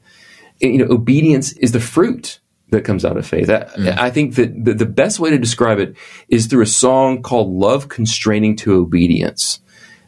You 0.61 0.79
know, 0.79 0.93
obedience 0.93 1.53
is 1.53 1.73
the 1.73 1.81
fruit 1.81 2.41
that 2.71 2.83
comes 2.83 3.05
out 3.05 3.17
of 3.17 3.27
faith. 3.27 3.51
I, 3.51 3.65
mm. 3.65 3.99
I 3.99 4.11
think 4.11 4.35
that 4.37 4.65
the, 4.65 4.75
the 4.75 4.87
best 4.87 5.19
way 5.19 5.31
to 5.31 5.39
describe 5.39 5.79
it 5.79 5.97
is 6.29 6.47
through 6.47 6.63
a 6.63 6.67
song 6.67 7.23
called 7.23 7.51
"Love 7.51 7.89
Constraining 7.89 8.57
to 8.57 8.75
Obedience." 8.75 9.61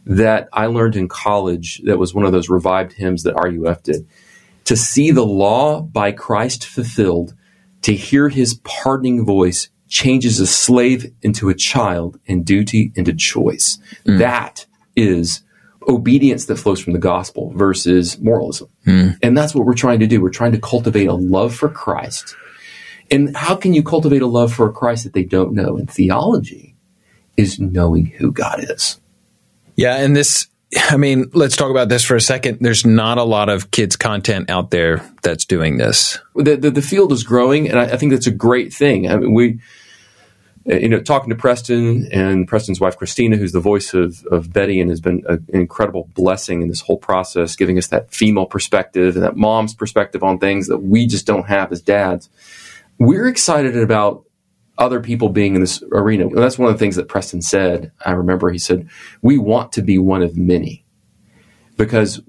That 0.05 0.49
I 0.53 0.67
learned 0.67 0.97
in 0.97 1.09
college 1.09 1.81
that 1.85 1.99
was 1.99 2.15
one 2.15 2.25
of 2.25 2.33
those 2.33 2.49
revived 2.49 2.93
hymns 2.93 3.23
that 3.23 3.35
RUF 3.35 3.83
did. 3.83 4.07
To 4.65 4.77
see 4.77 5.11
the 5.11 5.27
law 5.27 5.81
by 5.81 6.13
Christ 6.13 6.67
fulfilled, 6.67 7.35
to 7.83 7.95
hear 7.95 8.29
his 8.29 8.55
pardoning 8.65 9.25
voice 9.25 9.69
changes 9.89 10.41
a 10.41 10.47
slave 10.47 11.13
into 11.21 11.49
a 11.49 11.55
child 11.55 12.19
and 12.27 12.45
duty 12.45 12.93
into 12.95 13.13
choice. 13.13 13.79
Mm. 14.07 14.19
That 14.19 14.67
is 14.97 15.43
obedience 15.87 16.47
that 16.47 16.57
flows 16.57 16.81
from 16.81 16.95
the 16.95 16.99
gospel 16.99 17.53
versus 17.55 18.19
moralism. 18.19 18.69
Mm. 18.87 19.19
And 19.23 19.37
that's 19.37 19.55
what 19.55 19.67
we're 19.67 19.75
trying 19.75 20.01
to 20.01 20.07
do. 20.07 20.21
We're 20.21 20.31
trying 20.31 20.53
to 20.53 20.61
cultivate 20.61 21.07
a 21.07 21.15
love 21.15 21.55
for 21.55 21.69
Christ. 21.69 22.37
And 23.11 23.37
how 23.37 23.55
can 23.55 23.75
you 23.75 23.83
cultivate 23.83 24.23
a 24.23 24.27
love 24.27 24.53
for 24.53 24.67
a 24.67 24.73
Christ 24.73 25.05
that 25.05 25.13
they 25.13 25.25
don't 25.25 25.53
know? 25.53 25.77
And 25.77 25.91
theology 25.91 26.75
is 27.37 27.61
knowing 27.61 28.07
who 28.07 28.33
God 28.33 28.65
is. 28.71 28.99
Yeah, 29.77 29.97
and 29.97 30.15
this 30.15 30.49
I 30.91 30.97
mean, 30.97 31.31
let's 31.35 31.57
talk 31.57 31.71
about 31.71 31.89
this 31.89 32.05
for 32.05 32.17
a 32.17 32.21
second. 32.21 32.59
There's 32.61 32.87
not 32.87 33.19
a 33.19 33.25
lot 33.25 33.49
of 33.49 33.71
kids 33.71 33.97
content 33.97 34.49
out 34.49 34.71
there 34.71 35.03
that's 35.23 35.45
doing 35.45 35.77
this. 35.77 36.19
The 36.35 36.57
the, 36.57 36.71
the 36.71 36.83
field 36.83 37.13
is 37.13 37.23
growing, 37.25 37.69
and 37.69 37.79
I, 37.79 37.85
I, 37.85 37.97
think 37.97 38.13
that's 38.13 38.27
a 38.27 38.33
great 38.33 38.73
thing. 38.73 39.11
I 39.11 39.17
mean, 39.17 39.35
we, 39.35 39.61
uh, 40.71 40.77
you 40.77 40.89
know, 40.89 41.01
talking 41.01 41.29
to 41.29 41.37
Preston 41.37 42.09
and 42.11 42.49
Preston's 42.49 42.81
wife 42.81 42.97
Christina, 42.97 43.37
who's 43.37 43.53
the 43.53 43.61
voice 43.61 43.93
of 43.93 44.25
of 44.27 44.53
Betty, 44.53 44.81
and 44.81 44.89
has 44.89 45.01
been 45.01 45.23
an 45.29 45.45
incredible 45.49 46.09
blessing 46.15 46.63
in 46.63 46.69
this 46.69 46.81
whole 46.81 46.99
process, 46.99 47.55
giving 47.55 47.77
us 47.77 47.89
that 47.89 48.11
female 48.11 48.47
perspective 48.47 49.15
and 49.15 49.25
that 49.25 49.37
mom's 49.37 49.75
perspective 49.75 50.23
on 50.23 50.39
things 50.39 50.69
that 50.69 50.79
we 50.79 51.07
just 51.07 51.27
don't 51.27 51.49
have 51.49 51.71
as 51.71 51.83
dads. 51.83 52.31
We're 52.99 53.29
excited 53.29 53.77
about 53.77 54.25
other 54.83 55.01
people 55.01 55.29
being 55.29 55.55
in 55.55 55.61
this 55.61 55.83
arena. 55.93 56.29
That's 56.35 56.59
one 56.59 56.69
of 56.69 56.75
the 56.75 56.79
things 56.79 56.97
that 56.97 57.09
Preston 57.09 57.41
said. 57.41 57.93
I 58.05 58.11
remember 58.13 58.51
he 58.51 58.59
said, 58.59 58.89
"We 59.23 59.39
want 59.39 59.73
to 59.73 59.83
be 59.83 59.99
one 59.99 60.23
of 60.23 60.37
many," 60.37 60.85
because 61.77 62.21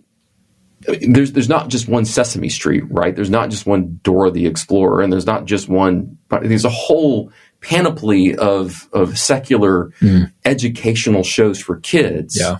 there's 0.85 1.31
there's 1.31 1.49
not 1.49 1.69
just 1.69 1.87
one 1.87 2.05
Sesame 2.05 2.49
Street, 2.49 2.83
right? 2.89 3.15
There's 3.15 3.29
not 3.29 3.49
just 3.49 3.65
one 3.65 3.99
Dora 4.03 4.31
the 4.31 4.45
Explorer, 4.45 5.01
and 5.01 5.11
there's 5.11 5.25
not 5.25 5.45
just 5.45 5.67
one. 5.67 6.17
There's 6.29 6.65
a 6.65 6.69
whole 6.69 7.31
panoply 7.61 8.35
of 8.35 8.87
of 8.93 9.17
secular 9.17 9.89
mm. 10.01 10.31
educational 10.45 11.23
shows 11.23 11.59
for 11.59 11.79
kids. 11.79 12.37
Yeah. 12.39 12.57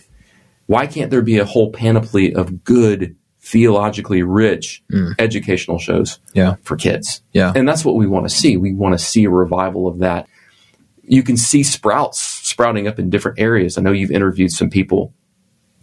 Why 0.65 0.87
can't 0.87 1.11
there 1.11 1.21
be 1.21 1.37
a 1.37 1.45
whole 1.45 1.71
panoply 1.71 2.33
of 2.33 2.63
good 2.63 3.15
theologically 3.43 4.23
rich 4.23 4.81
mm. 4.89 5.13
educational 5.19 5.77
shows 5.77 6.19
yeah. 6.33 6.55
for 6.63 6.77
kids. 6.77 7.21
Yeah. 7.33 7.51
And 7.53 7.67
that's 7.67 7.83
what 7.83 7.95
we 7.95 8.07
want 8.07 8.27
to 8.27 8.33
see. 8.33 8.55
We 8.55 8.73
want 8.73 8.97
to 8.97 9.03
see 9.03 9.25
a 9.25 9.29
revival 9.29 9.85
of 9.85 9.99
that. 9.99 10.27
You 11.03 11.23
can 11.23 11.35
see 11.35 11.61
sprouts 11.61 12.19
sprouting 12.19 12.87
up 12.87 12.99
in 12.99 13.09
different 13.09 13.39
areas. 13.39 13.77
I 13.77 13.81
know 13.81 13.91
you've 13.91 14.11
interviewed 14.11 14.51
some 14.51 14.69
people 14.69 15.13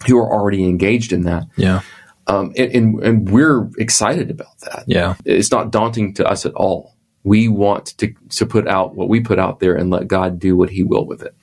who 0.07 0.17
are 0.17 0.33
already 0.33 0.65
engaged 0.65 1.13
in 1.13 1.25
that. 1.25 1.45
Yeah. 1.57 1.83
Um, 2.27 2.55
and, 2.57 2.73
and, 2.75 3.05
and 3.05 3.31
we're 3.31 3.69
excited 3.77 4.31
about 4.31 4.59
that. 4.61 4.85
Yeah. 4.87 5.17
It's 5.27 5.51
not 5.51 5.71
daunting 5.71 6.15
to 6.15 6.27
us 6.27 6.47
at 6.47 6.55
all. 6.55 6.97
We 7.25 7.49
want 7.49 7.99
to, 7.99 8.15
to 8.31 8.47
put 8.47 8.69
out 8.69 8.95
what 8.95 9.11
we 9.11 9.21
put 9.21 9.39
out 9.39 9.61
there 9.61 9.75
and 9.75 9.91
let 9.91 10.09
God 10.09 10.39
do 10.39 10.57
what 10.57 10.71
he 10.71 10.83
will 10.83 11.05
with 11.05 11.23
it. 11.23 11.35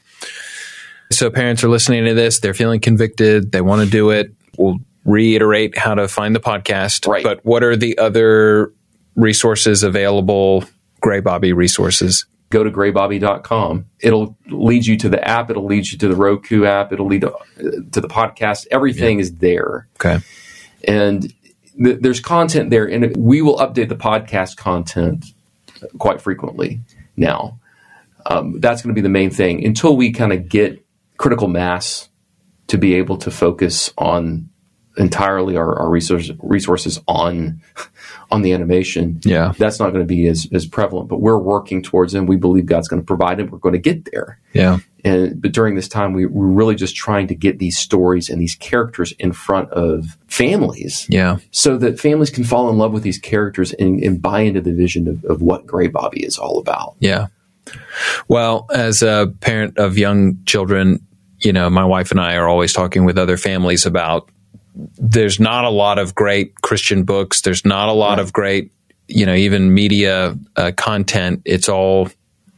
So 1.11 1.29
parents 1.29 1.63
are 1.63 1.69
listening 1.69 2.05
to 2.05 2.15
this, 2.15 2.39
they're 2.39 2.55
feeling 2.55 2.79
convicted, 2.79 3.51
they 3.51 3.61
want 3.61 3.83
to 3.83 3.89
do 3.89 4.09
it. 4.09 4.33
We'll 4.57 4.79
reiterate 5.07 5.75
how 5.75 5.95
to 5.95 6.07
find 6.07 6.35
the 6.35 6.39
podcast. 6.39 7.07
Right. 7.07 7.23
But 7.23 7.43
what 7.43 7.63
are 7.63 7.75
the 7.75 7.97
other 7.97 8.71
resources 9.15 9.81
available, 9.81 10.65
Greybobby 11.01 11.55
resources? 11.55 12.27
Go 12.49 12.63
to 12.63 12.69
greybobby.com. 12.69 13.85
It'll 13.99 14.37
lead 14.47 14.85
you 14.85 14.97
to 14.97 15.09
the 15.09 15.25
app. 15.27 15.49
It'll 15.49 15.65
lead 15.65 15.87
you 15.87 15.97
to 15.97 16.07
the 16.07 16.15
Roku 16.15 16.65
app. 16.65 16.93
It'll 16.93 17.07
lead 17.07 17.21
to, 17.21 17.33
to 17.91 18.01
the 18.01 18.07
podcast. 18.07 18.67
Everything 18.69 19.17
yeah. 19.17 19.23
is 19.23 19.35
there. 19.37 19.87
Okay. 19.95 20.23
And 20.83 21.33
th- 21.83 21.99
there's 22.01 22.19
content 22.19 22.69
there. 22.69 22.85
And 22.85 23.15
we 23.17 23.41
will 23.41 23.57
update 23.57 23.89
the 23.89 23.95
podcast 23.95 24.57
content 24.57 25.25
quite 25.97 26.21
frequently 26.21 26.81
now. 27.15 27.59
Um, 28.25 28.59
that's 28.59 28.81
going 28.81 28.93
to 28.93 28.95
be 28.95 29.03
the 29.03 29.09
main 29.09 29.29
thing 29.29 29.65
until 29.65 29.95
we 29.95 30.11
kind 30.11 30.33
of 30.33 30.49
get 30.49 30.85
critical 31.17 31.47
mass 31.47 32.09
to 32.67 32.77
be 32.77 32.95
able 32.95 33.17
to 33.17 33.31
focus 33.31 33.93
on 33.97 34.49
entirely 34.97 35.55
our, 35.55 35.77
our 35.79 35.89
resource, 35.89 36.31
resources 36.39 36.99
on 37.07 37.61
on 38.31 38.41
the 38.41 38.51
animation. 38.51 39.19
Yeah, 39.23 39.53
that's 39.57 39.79
not 39.79 39.89
going 39.89 40.01
to 40.01 40.07
be 40.07 40.27
as, 40.27 40.47
as 40.51 40.65
prevalent. 40.65 41.09
But 41.09 41.21
we're 41.21 41.37
working 41.37 41.81
towards 41.81 42.13
it. 42.13 42.19
and 42.19 42.27
We 42.27 42.37
believe 42.37 42.65
God's 42.65 42.87
going 42.87 43.01
to 43.01 43.05
provide 43.05 43.39
it. 43.39 43.51
We're 43.51 43.59
going 43.59 43.73
to 43.73 43.79
get 43.79 44.11
there. 44.11 44.39
Yeah. 44.53 44.79
And 45.03 45.41
but 45.41 45.53
during 45.53 45.75
this 45.75 45.87
time, 45.87 46.13
we, 46.13 46.25
we're 46.25 46.47
really 46.47 46.75
just 46.75 46.95
trying 46.95 47.27
to 47.27 47.35
get 47.35 47.59
these 47.59 47.77
stories 47.77 48.29
and 48.29 48.41
these 48.41 48.55
characters 48.55 49.13
in 49.13 49.31
front 49.31 49.69
of 49.71 50.17
families. 50.27 51.05
Yeah. 51.09 51.37
So 51.51 51.77
that 51.77 51.99
families 51.99 52.29
can 52.29 52.43
fall 52.43 52.69
in 52.69 52.77
love 52.77 52.91
with 52.91 53.03
these 53.03 53.19
characters 53.19 53.73
and, 53.73 54.01
and 54.03 54.21
buy 54.21 54.41
into 54.41 54.61
the 54.61 54.73
vision 54.73 55.07
of, 55.07 55.23
of 55.25 55.41
what 55.41 55.65
Greybobby 55.65 56.25
is 56.25 56.37
all 56.37 56.57
about. 56.57 56.95
Yeah. 56.99 57.27
Well, 58.27 58.65
as 58.73 59.01
a 59.01 59.33
parent 59.41 59.77
of 59.77 59.97
young 59.97 60.43
children, 60.45 61.05
you 61.39 61.53
know, 61.53 61.69
my 61.69 61.85
wife 61.85 62.11
and 62.11 62.19
I 62.19 62.35
are 62.35 62.47
always 62.47 62.73
talking 62.73 63.05
with 63.05 63.17
other 63.17 63.37
families 63.37 63.85
about 63.85 64.29
there's 64.97 65.39
not 65.39 65.65
a 65.65 65.69
lot 65.69 65.99
of 65.99 66.15
great 66.15 66.61
Christian 66.61 67.03
books. 67.03 67.41
There's 67.41 67.65
not 67.65 67.89
a 67.89 67.93
lot 67.93 68.17
right. 68.17 68.19
of 68.19 68.33
great, 68.33 68.71
you 69.07 69.25
know, 69.25 69.33
even 69.33 69.73
media 69.73 70.37
uh, 70.55 70.71
content. 70.77 71.41
It's 71.45 71.69
all 71.69 72.09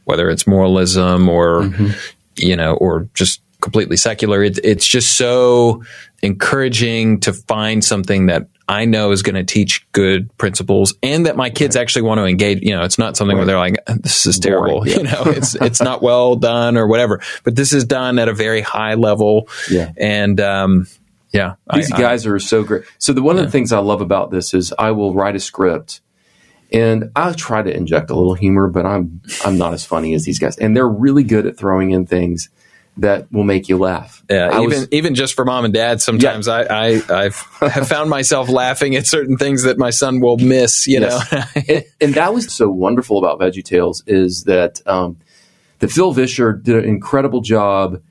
whether 0.04 0.28
it's 0.28 0.46
moralism 0.46 1.28
or, 1.28 1.62
mm-hmm. 1.62 1.90
you 2.36 2.56
know, 2.56 2.74
or 2.74 3.08
just 3.14 3.42
completely 3.60 3.96
secular. 3.96 4.42
It, 4.42 4.58
it's 4.64 4.86
just 4.86 5.16
so 5.16 5.82
encouraging 6.22 7.20
to 7.20 7.32
find 7.32 7.84
something 7.84 8.26
that 8.26 8.48
I 8.68 8.84
know 8.84 9.10
is 9.10 9.22
going 9.22 9.34
to 9.34 9.44
teach 9.44 9.86
good 9.92 10.36
principles 10.38 10.94
and 11.02 11.26
that 11.26 11.36
my 11.36 11.50
kids 11.50 11.74
right. 11.74 11.82
actually 11.82 12.02
want 12.02 12.18
to 12.18 12.24
engage. 12.24 12.62
You 12.62 12.76
know, 12.76 12.82
it's 12.82 12.98
not 12.98 13.16
something 13.16 13.36
right. 13.36 13.40
where 13.40 13.46
they're 13.46 13.58
like, 13.58 13.76
this 14.02 14.26
is 14.26 14.38
terrible. 14.38 14.86
Yeah. 14.86 14.96
You 15.00 15.02
know, 15.04 15.22
it's, 15.26 15.54
it's 15.54 15.80
not 15.80 16.02
well 16.02 16.36
done 16.36 16.76
or 16.76 16.86
whatever, 16.86 17.20
but 17.42 17.56
this 17.56 17.72
is 17.72 17.84
done 17.84 18.18
at 18.18 18.28
a 18.28 18.34
very 18.34 18.60
high 18.60 18.94
level. 18.94 19.48
Yeah. 19.70 19.92
And, 19.96 20.40
um, 20.40 20.86
yeah, 21.32 21.54
these 21.72 21.92
I, 21.92 21.98
guys 21.98 22.26
I, 22.26 22.30
are 22.30 22.38
so 22.38 22.64
great. 22.64 22.84
So 22.98 23.12
the 23.12 23.22
one 23.22 23.36
yeah. 23.36 23.42
of 23.42 23.48
the 23.48 23.52
things 23.52 23.72
I 23.72 23.78
love 23.78 24.00
about 24.00 24.30
this 24.30 24.52
is 24.54 24.72
I 24.78 24.90
will 24.90 25.14
write 25.14 25.36
a 25.36 25.40
script, 25.40 26.00
and 26.72 27.10
I 27.14 27.32
try 27.32 27.62
to 27.62 27.74
inject 27.74 28.10
a 28.10 28.14
little 28.14 28.34
humor, 28.34 28.68
but 28.68 28.86
I'm 28.86 29.22
I'm 29.44 29.56
not 29.56 29.72
as 29.72 29.84
funny 29.84 30.14
as 30.14 30.24
these 30.24 30.38
guys, 30.38 30.56
and 30.58 30.76
they're 30.76 30.88
really 30.88 31.24
good 31.24 31.46
at 31.46 31.56
throwing 31.56 31.92
in 31.92 32.06
things 32.06 32.48
that 32.96 33.30
will 33.32 33.44
make 33.44 33.68
you 33.68 33.78
laugh. 33.78 34.22
Yeah, 34.28 34.48
I 34.48 34.62
even 34.62 34.68
was, 34.68 34.88
even 34.90 35.14
just 35.14 35.34
for 35.34 35.44
mom 35.44 35.64
and 35.64 35.72
dad, 35.72 36.02
sometimes 36.02 36.46
yeah. 36.46 36.54
I, 36.54 37.02
I 37.08 37.24
I've 37.24 37.36
have 37.60 37.88
found 37.88 38.10
myself 38.10 38.48
laughing 38.48 38.96
at 38.96 39.06
certain 39.06 39.36
things 39.36 39.62
that 39.62 39.78
my 39.78 39.90
son 39.90 40.20
will 40.20 40.36
miss. 40.36 40.86
You 40.86 41.00
yes. 41.00 41.32
know, 41.32 41.42
and, 41.68 41.84
and, 42.00 42.14
that 42.14 42.34
was 42.34 42.52
so 42.52 42.68
wonderful 42.68 43.18
about 43.18 43.38
Veggie 43.38 43.64
Tales 43.64 44.02
is 44.06 44.44
that 44.44 44.80
um, 44.86 45.18
that 45.78 45.90
Phil 45.90 46.12
Vischer 46.12 46.52
did 46.52 46.76
an 46.76 46.84
incredible 46.84 47.40
job 47.40 48.02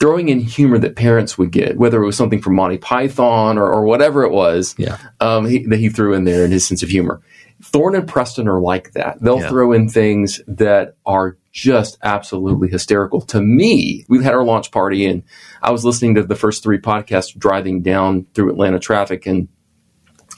throwing 0.00 0.28
in 0.28 0.40
humor 0.40 0.78
that 0.78 0.96
parents 0.96 1.38
would 1.38 1.50
get, 1.50 1.76
whether 1.76 2.02
it 2.02 2.06
was 2.06 2.16
something 2.16 2.40
from 2.40 2.54
Monty 2.56 2.78
Python 2.78 3.58
or, 3.58 3.70
or 3.70 3.84
whatever 3.84 4.24
it 4.24 4.32
was, 4.32 4.74
yeah. 4.78 4.98
um, 5.20 5.46
he, 5.46 5.66
that 5.66 5.78
he 5.78 5.88
threw 5.88 6.14
in 6.14 6.24
there 6.24 6.44
in 6.44 6.50
his 6.50 6.66
sense 6.66 6.82
of 6.82 6.88
humor. 6.88 7.22
Thorne 7.62 7.94
and 7.94 8.06
Preston 8.06 8.48
are 8.48 8.60
like 8.60 8.92
that. 8.92 9.20
They'll 9.20 9.40
yeah. 9.40 9.48
throw 9.48 9.72
in 9.72 9.88
things 9.88 10.40
that 10.46 10.96
are 11.06 11.38
just 11.52 11.98
absolutely 12.02 12.68
hysterical. 12.68 13.20
To 13.22 13.40
me, 13.40 14.04
we 14.08 14.22
had 14.22 14.34
our 14.34 14.44
launch 14.44 14.70
party 14.70 15.06
and 15.06 15.22
I 15.62 15.70
was 15.70 15.84
listening 15.84 16.16
to 16.16 16.24
the 16.24 16.34
first 16.34 16.62
three 16.62 16.78
podcasts 16.78 17.36
driving 17.36 17.80
down 17.82 18.26
through 18.34 18.50
Atlanta 18.50 18.78
traffic 18.78 19.26
and 19.26 19.48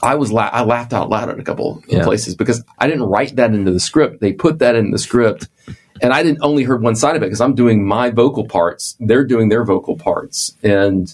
I 0.01 0.15
was 0.15 0.31
la- 0.31 0.49
I 0.53 0.63
laughed 0.63 0.93
out 0.93 1.09
loud 1.09 1.29
at 1.29 1.39
a 1.39 1.43
couple 1.43 1.83
yeah. 1.87 2.03
places 2.03 2.35
because 2.35 2.63
I 2.77 2.87
didn't 2.87 3.03
write 3.03 3.35
that 3.37 3.53
into 3.53 3.71
the 3.71 3.79
script. 3.79 4.21
They 4.21 4.31
put 4.31 4.59
that 4.59 4.75
in 4.75 4.91
the 4.91 4.99
script 4.99 5.49
and 6.01 6.13
I 6.13 6.23
didn't 6.23 6.39
only 6.41 6.63
heard 6.63 6.81
one 6.81 6.95
side 6.95 7.15
of 7.15 7.23
it 7.23 7.25
because 7.25 7.41
I'm 7.41 7.55
doing 7.55 7.85
my 7.85 8.09
vocal 8.09 8.45
parts. 8.45 8.95
They're 8.99 9.25
doing 9.25 9.49
their 9.49 9.63
vocal 9.63 9.97
parts. 9.97 10.55
And 10.63 11.13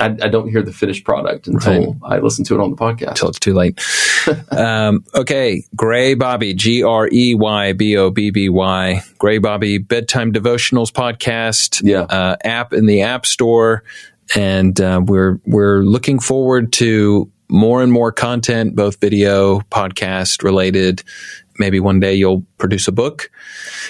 I, 0.00 0.06
I, 0.06 0.28
don't 0.28 0.48
hear 0.48 0.62
the 0.62 0.72
finished 0.72 1.04
product 1.04 1.46
until 1.46 1.94
right. 2.00 2.16
I 2.16 2.18
listen 2.18 2.44
to 2.46 2.54
it 2.54 2.60
on 2.60 2.70
the 2.70 2.76
podcast. 2.76 3.10
Until 3.10 3.28
it's 3.28 3.38
too 3.38 3.54
late. 3.54 3.80
um, 4.50 5.04
okay. 5.14 5.64
Greybobby, 5.76 6.56
G 6.56 6.82
R 6.82 7.08
E 7.12 7.34
Y 7.34 7.72
B 7.72 7.96
O 7.96 8.10
B 8.10 8.30
B 8.30 8.48
Y. 8.48 9.02
Greybobby 9.18 9.86
Bedtime 9.86 10.32
Devotionals 10.32 10.90
Podcast. 10.90 11.82
Yeah. 11.84 12.02
Uh, 12.02 12.36
app 12.44 12.72
in 12.72 12.86
the 12.86 13.02
App 13.02 13.26
Store. 13.26 13.84
And 14.34 14.80
uh, 14.80 15.02
we're, 15.04 15.40
we're 15.44 15.82
looking 15.82 16.18
forward 16.18 16.72
to 16.74 17.30
more 17.52 17.82
and 17.82 17.92
more 17.92 18.10
content, 18.10 18.74
both 18.74 18.98
video, 18.98 19.60
podcast 19.60 20.42
related. 20.42 21.02
Maybe 21.58 21.80
one 21.80 22.00
day 22.00 22.14
you'll 22.14 22.44
produce 22.58 22.88
a 22.88 22.92
book. 22.92 23.30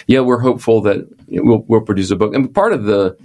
Yeah, 0.07 0.21
we're 0.21 0.41
hopeful 0.41 0.81
that 0.83 1.07
we'll, 1.29 1.65
we'll 1.69 1.81
produce 1.81 2.11
a 2.11 2.17
book. 2.17 2.35
And 2.35 2.53
part 2.53 2.73
of 2.73 2.85
the, 2.85 3.17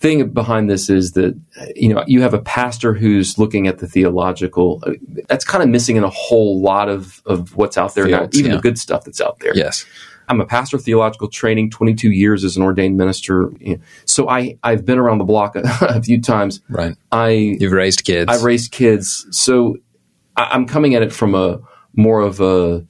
thing 0.00 0.30
behind 0.30 0.70
this 0.70 0.88
is 0.88 1.12
that 1.12 1.38
you 1.76 1.92
know 1.92 2.02
you 2.06 2.22
have 2.22 2.34
a 2.34 2.40
pastor 2.40 2.94
who's 2.94 3.38
looking 3.38 3.68
at 3.68 3.78
the 3.78 3.86
theological 3.86 4.82
that's 5.28 5.44
kind 5.44 5.62
of 5.62 5.68
missing 5.68 5.96
in 5.96 6.04
a 6.04 6.10
whole 6.10 6.60
lot 6.60 6.88
of 6.88 7.22
of 7.26 7.54
what's 7.54 7.76
out 7.76 7.94
there 7.94 8.06
Fields, 8.06 8.34
now 8.34 8.38
even 8.38 8.50
yeah. 8.50 8.56
the 8.56 8.62
good 8.62 8.78
stuff 8.78 9.04
that's 9.04 9.20
out 9.20 9.38
there. 9.40 9.54
Yes. 9.54 9.86
I'm 10.28 10.40
a 10.40 10.46
pastor 10.46 10.76
of 10.76 10.84
theological 10.84 11.28
training 11.28 11.70
22 11.70 12.12
years 12.12 12.44
as 12.44 12.56
an 12.56 12.62
ordained 12.62 12.96
minister. 12.96 13.52
So 14.06 14.28
i 14.28 14.56
i've 14.62 14.84
been 14.84 14.98
around 14.98 15.18
the 15.18 15.24
block 15.24 15.54
a, 15.54 15.62
a 15.82 16.02
few 16.02 16.20
times. 16.20 16.60
Right. 16.68 16.96
I 17.12 17.56
you've 17.60 17.72
raised 17.72 18.04
kids. 18.04 18.32
I've 18.32 18.42
raised 18.42 18.72
kids. 18.72 19.26
So 19.30 19.76
I, 20.36 20.48
i'm 20.52 20.66
coming 20.66 20.94
at 20.94 21.02
it 21.02 21.12
from 21.12 21.34
a 21.34 21.60
more 21.94 22.20
of 22.20 22.40
a 22.40 22.86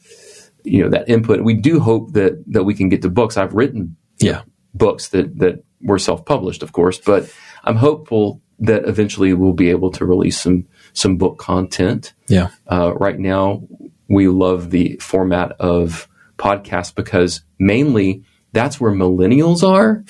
you 0.64 0.82
know 0.82 0.88
that 0.88 1.08
input 1.08 1.42
we 1.42 1.54
do 1.54 1.80
hope 1.80 2.12
that 2.12 2.42
that 2.46 2.64
we 2.64 2.74
can 2.74 2.88
get 2.88 3.02
to 3.02 3.08
books 3.08 3.36
i've 3.36 3.54
written 3.54 3.96
yeah 4.18 4.42
books 4.74 5.08
that 5.08 5.38
that 5.38 5.64
were 5.82 5.98
self-published, 5.98 6.62
of 6.62 6.72
course, 6.72 6.98
but 6.98 7.32
I'm 7.64 7.76
hopeful 7.76 8.40
that 8.58 8.84
eventually 8.86 9.32
we'll 9.32 9.54
be 9.54 9.70
able 9.70 9.90
to 9.92 10.04
release 10.04 10.38
some 10.38 10.66
some 10.92 11.16
book 11.16 11.38
content. 11.38 12.12
Yeah. 12.28 12.50
Uh, 12.70 12.94
right 12.94 13.18
now, 13.18 13.62
we 14.08 14.28
love 14.28 14.70
the 14.70 14.96
format 15.00 15.52
of 15.52 16.08
podcast 16.36 16.94
because 16.94 17.42
mainly 17.58 18.24
that's 18.52 18.80
where 18.80 18.92
millennials 18.92 19.62
are, 19.62 20.04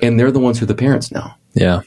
and 0.00 0.18
they're 0.18 0.32
the 0.32 0.40
ones 0.40 0.58
who 0.58 0.64
are 0.64 0.68
the 0.68 0.74
parents 0.74 1.10
now. 1.10 1.36
Yeah. 1.54 1.82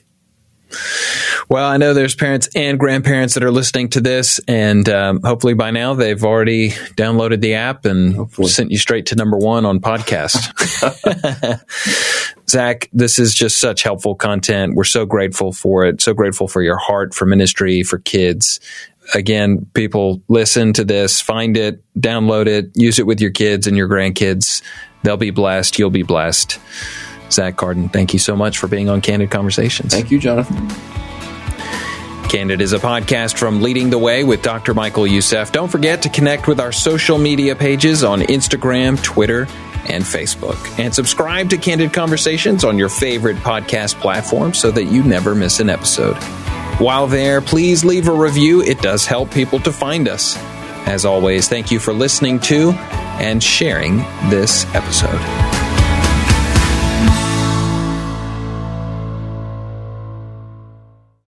Well, 1.50 1.66
I 1.66 1.78
know 1.78 1.96
there's 1.96 2.14
parents 2.14 2.48
and 2.54 2.80
grandparents 2.80 3.34
that 3.34 3.44
are 3.44 3.50
listening 3.50 3.90
to 3.90 4.02
this, 4.02 4.40
and 4.48 4.88
um, 4.88 5.22
hopefully 5.24 5.56
by 5.56 5.72
now 5.72 5.96
they've 5.96 6.24
already 6.24 6.70
downloaded 6.70 7.42
the 7.42 7.56
app 7.56 7.86
and 7.86 8.14
hopefully. 8.14 8.50
sent 8.50 8.70
you 8.70 8.78
straight 8.78 9.08
to 9.08 9.16
number 9.16 9.36
one 9.36 9.66
on 9.66 9.80
podcast. 9.80 10.38
Zack, 12.50 12.88
this 12.94 13.18
is 13.18 13.34
just 13.34 13.58
such 13.58 13.82
helpful 13.82 14.14
content. 14.14 14.76
We're 14.76 14.84
so 14.84 15.08
grateful 15.08 15.52
for 15.52 15.86
it. 15.86 16.02
So 16.02 16.14
grateful 16.14 16.48
for 16.48 16.62
your 16.62 16.78
heart 16.78 17.16
for 17.16 17.26
ministry, 17.26 17.82
for 17.82 17.98
kids. 17.98 18.60
Again, 19.16 19.66
people 19.74 20.22
listen 20.28 20.74
to 20.74 20.84
this, 20.84 21.20
find 21.20 21.58
it, 21.58 21.84
download 22.00 22.46
it, 22.46 22.70
use 22.76 23.00
it 23.00 23.08
with 23.08 23.20
your 23.20 23.32
kids 23.32 23.66
and 23.66 23.76
your 23.76 23.90
grandkids. 23.90 24.62
They'll 25.02 25.18
be 25.18 25.32
blessed. 25.32 25.80
You'll 25.80 25.90
be 25.90 26.04
blessed. 26.04 26.60
Zack 27.32 27.58
Carden, 27.58 27.90
thank 27.90 28.14
you 28.14 28.20
so 28.20 28.36
much 28.36 28.60
for 28.60 28.68
being 28.68 28.88
on 28.88 29.02
Candid 29.02 29.32
Conversations. 29.32 29.92
Thank 29.92 30.12
you, 30.12 30.20
Jonathan. 30.20 30.70
Candid 32.30 32.62
is 32.62 32.74
a 32.74 32.78
podcast 32.78 33.40
from 33.40 33.60
Leading 33.60 33.90
the 33.90 33.98
Way 33.98 34.24
with 34.24 34.44
Dr. 34.44 34.76
Michael 34.76 35.08
Youssef. 35.08 35.52
Don't 35.52 35.68
forget 35.68 36.04
to 36.04 36.10
connect 36.10 36.48
with 36.48 36.60
our 36.60 36.72
social 36.72 37.18
media 37.18 37.56
pages 37.56 38.04
on 38.04 38.22
Instagram, 38.22 39.02
Twitter, 39.02 39.48
and 39.88 40.04
Facebook. 40.04 40.58
And 40.78 40.94
subscribe 40.94 41.50
to 41.50 41.58
Candid 41.58 41.92
Conversations 41.92 42.64
on 42.64 42.78
your 42.78 42.88
favorite 42.88 43.38
podcast 43.38 44.00
platform 44.00 44.54
so 44.54 44.70
that 44.70 44.86
you 44.86 45.02
never 45.02 45.34
miss 45.34 45.60
an 45.60 45.72
episode. 45.72 46.18
While 46.80 47.08
there, 47.08 47.42
please 47.42 47.84
leave 47.84 48.08
a 48.08 48.14
review. 48.14 48.62
It 48.62 48.80
does 48.80 49.08
help 49.08 49.32
people 49.32 49.60
to 49.62 49.72
find 49.72 50.08
us. 50.08 50.38
As 50.88 51.06
always, 51.06 51.50
thank 51.50 51.72
you 51.72 51.80
for 51.80 51.94
listening 51.94 52.40
to 52.42 52.74
and 53.20 53.42
sharing 53.42 53.98
this 54.30 54.66
episode. 54.76 55.59